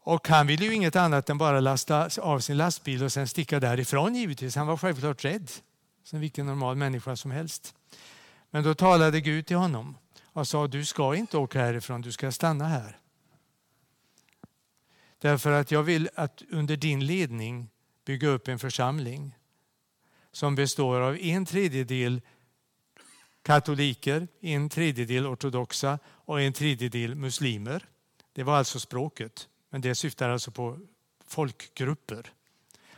Och 0.00 0.28
han 0.28 0.46
ville 0.46 0.64
ju 0.64 0.74
inget 0.74 0.96
annat 0.96 1.30
än 1.30 1.38
bara 1.38 1.60
lasta 1.60 2.08
av 2.20 2.40
sin 2.40 2.56
lastbil 2.56 3.04
och 3.04 3.12
sen 3.12 3.28
sticka 3.28 3.60
därifrån 3.60 4.14
givetvis. 4.14 4.56
Han 4.56 4.66
var 4.66 4.76
självklart 4.76 5.24
rädd, 5.24 5.50
som 6.04 6.20
vilken 6.20 6.46
normal 6.46 6.76
människa 6.76 7.16
som 7.16 7.30
helst. 7.30 7.74
Men 8.50 8.64
då 8.64 8.74
talade 8.74 9.20
Gud 9.20 9.46
till 9.46 9.56
honom 9.56 9.96
och 10.24 10.48
sa 10.48 10.66
du 10.66 10.84
ska 10.84 11.14
inte 11.14 11.36
åka 11.36 11.60
härifrån, 11.60 12.00
du 12.00 12.12
ska 12.12 12.32
stanna 12.32 12.64
här. 12.64 12.98
Därför 15.18 15.52
att 15.52 15.70
jag 15.70 15.82
vill 15.82 16.08
att 16.14 16.42
under 16.50 16.76
din 16.76 17.06
ledning 17.06 17.70
bygga 18.04 18.28
upp 18.28 18.48
en 18.48 18.58
församling 18.58 19.38
som 20.32 20.54
består 20.54 21.00
av 21.00 21.16
en 21.16 21.46
tredjedel 21.46 22.20
katoliker, 23.42 24.28
en 24.40 24.68
tredjedel 24.68 25.26
ortodoxa 25.26 25.98
och 26.06 26.40
en 26.40 26.52
tredjedel 26.52 27.14
muslimer. 27.14 27.86
Det 28.32 28.42
var 28.42 28.56
alltså 28.56 28.80
språket. 28.80 29.48
Men 29.70 29.80
det 29.80 29.94
syftar 29.94 30.28
alltså 30.28 30.50
på 30.50 30.78
folkgrupper 31.26 32.32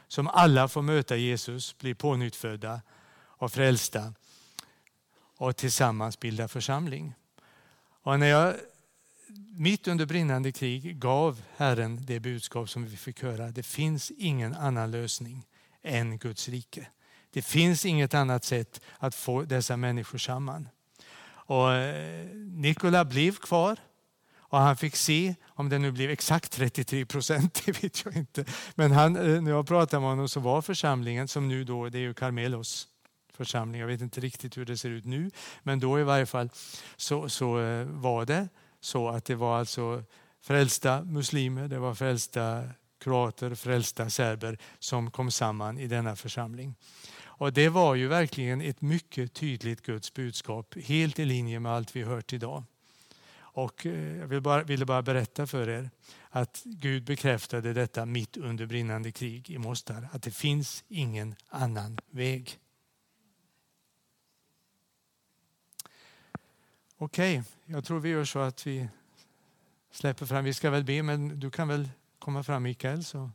som 0.08 0.28
alla 0.28 0.68
får 0.68 0.82
möta 0.82 1.16
Jesus, 1.16 1.78
bli 1.78 1.94
pånyttfödda 1.94 2.80
och 3.12 3.52
frälsta 3.52 4.14
och 5.40 5.56
tillsammans 5.56 6.20
bilda 6.20 6.48
församling. 6.48 7.14
Och 8.02 8.20
när 8.20 8.26
jag 8.26 8.54
mitt 9.56 9.88
under 9.88 10.06
brinnande 10.06 10.52
krig 10.52 10.98
gav 10.98 11.42
Herren 11.56 11.98
det 12.02 12.20
budskap 12.20 12.70
som 12.70 12.84
vi 12.84 12.96
fick 12.96 13.22
höra. 13.22 13.50
Det 13.50 13.62
finns 13.62 14.10
ingen 14.10 14.54
annan 14.54 14.90
lösning 14.90 15.46
än 15.82 16.18
Guds 16.18 16.48
rike. 16.48 16.86
Det 17.30 17.42
finns 17.42 17.86
inget 17.86 18.14
annat 18.14 18.44
sätt 18.44 18.80
att 18.98 19.14
få 19.14 19.42
dessa 19.42 19.76
människor 19.76 20.18
samman. 20.18 20.68
Och 21.26 21.72
eh, 21.72 22.26
Nikola 22.34 23.04
blev 23.04 23.36
kvar 23.36 23.76
och 24.38 24.58
han 24.58 24.76
fick 24.76 24.96
se, 24.96 25.34
om 25.46 25.68
det 25.68 25.78
nu 25.78 25.92
blev 25.92 26.10
exakt 26.10 26.52
33 26.52 27.06
procent, 27.06 27.62
det 27.66 27.82
vet 27.82 28.04
jag 28.04 28.16
inte. 28.16 28.44
Men 28.74 28.92
han, 28.92 29.16
eh, 29.16 29.42
när 29.42 29.50
jag 29.50 29.66
pratade 29.66 30.00
med 30.00 30.10
honom 30.10 30.28
så 30.28 30.40
var 30.40 30.62
församlingen, 30.62 31.28
som 31.28 31.48
nu 31.48 31.64
då, 31.64 31.88
det 31.88 31.98
är 31.98 32.02
ju 32.02 32.14
Carmelos 32.14 32.88
församling, 33.44 33.80
jag 33.80 33.88
vet 33.88 34.00
inte 34.00 34.20
riktigt 34.20 34.56
hur 34.56 34.64
det 34.64 34.76
ser 34.76 34.90
ut 34.90 35.04
nu, 35.04 35.30
men 35.62 35.80
då 35.80 36.00
i 36.00 36.02
varje 36.02 36.26
fall 36.26 36.50
så, 36.96 37.28
så 37.28 37.60
eh, 37.60 37.86
var 37.86 38.26
det 38.26 38.48
så 38.80 39.08
att 39.08 39.24
det 39.24 39.34
var 39.34 39.58
alltså 39.58 40.04
frälsta 40.40 41.02
muslimer, 41.04 41.68
det 41.68 41.78
var 41.78 41.94
frälsta 41.94 42.64
kroater, 42.98 43.54
frälsta 43.54 44.10
serber 44.10 44.58
som 44.78 45.10
kom 45.10 45.30
samman 45.30 45.78
i 45.78 45.86
denna 45.86 46.16
församling. 46.16 46.74
Och 47.40 47.52
det 47.52 47.68
var 47.68 47.94
ju 47.94 48.08
verkligen 48.08 48.60
ett 48.60 48.80
mycket 48.80 49.34
tydligt 49.34 49.82
Guds 49.82 50.14
budskap, 50.14 50.74
helt 50.84 51.18
i 51.18 51.24
linje 51.24 51.60
med 51.60 51.72
allt 51.72 51.96
vi 51.96 52.02
hört 52.02 52.32
idag. 52.32 52.64
Och 53.52 53.86
eh, 53.86 54.16
jag 54.16 54.26
vill 54.26 54.40
bara, 54.40 54.62
ville 54.62 54.84
bara 54.84 55.02
berätta 55.02 55.46
för 55.46 55.68
er 55.68 55.90
att 56.30 56.62
Gud 56.64 57.04
bekräftade 57.04 57.72
detta 57.72 58.06
mitt 58.06 58.36
under 58.36 58.66
brinnande 58.66 59.12
krig 59.12 59.50
i 59.50 59.58
Mostar. 59.58 60.08
Att 60.12 60.22
det 60.22 60.30
finns 60.30 60.84
ingen 60.88 61.34
annan 61.48 61.98
väg. 62.10 62.58
Okej, 67.02 67.38
okay, 67.38 67.74
jag 67.74 67.84
tror 67.84 68.00
vi 68.00 68.08
gör 68.08 68.24
så 68.24 68.38
att 68.38 68.66
vi 68.66 68.88
släpper 69.90 70.26
fram. 70.26 70.44
Vi 70.44 70.54
ska 70.54 70.70
väl 70.70 70.84
be, 70.84 71.02
men 71.02 71.40
du 71.40 71.50
kan 71.50 71.68
väl 71.68 71.88
komma 72.18 72.42
fram 72.42 72.62
Mikael 72.62 73.04
så 73.04 73.30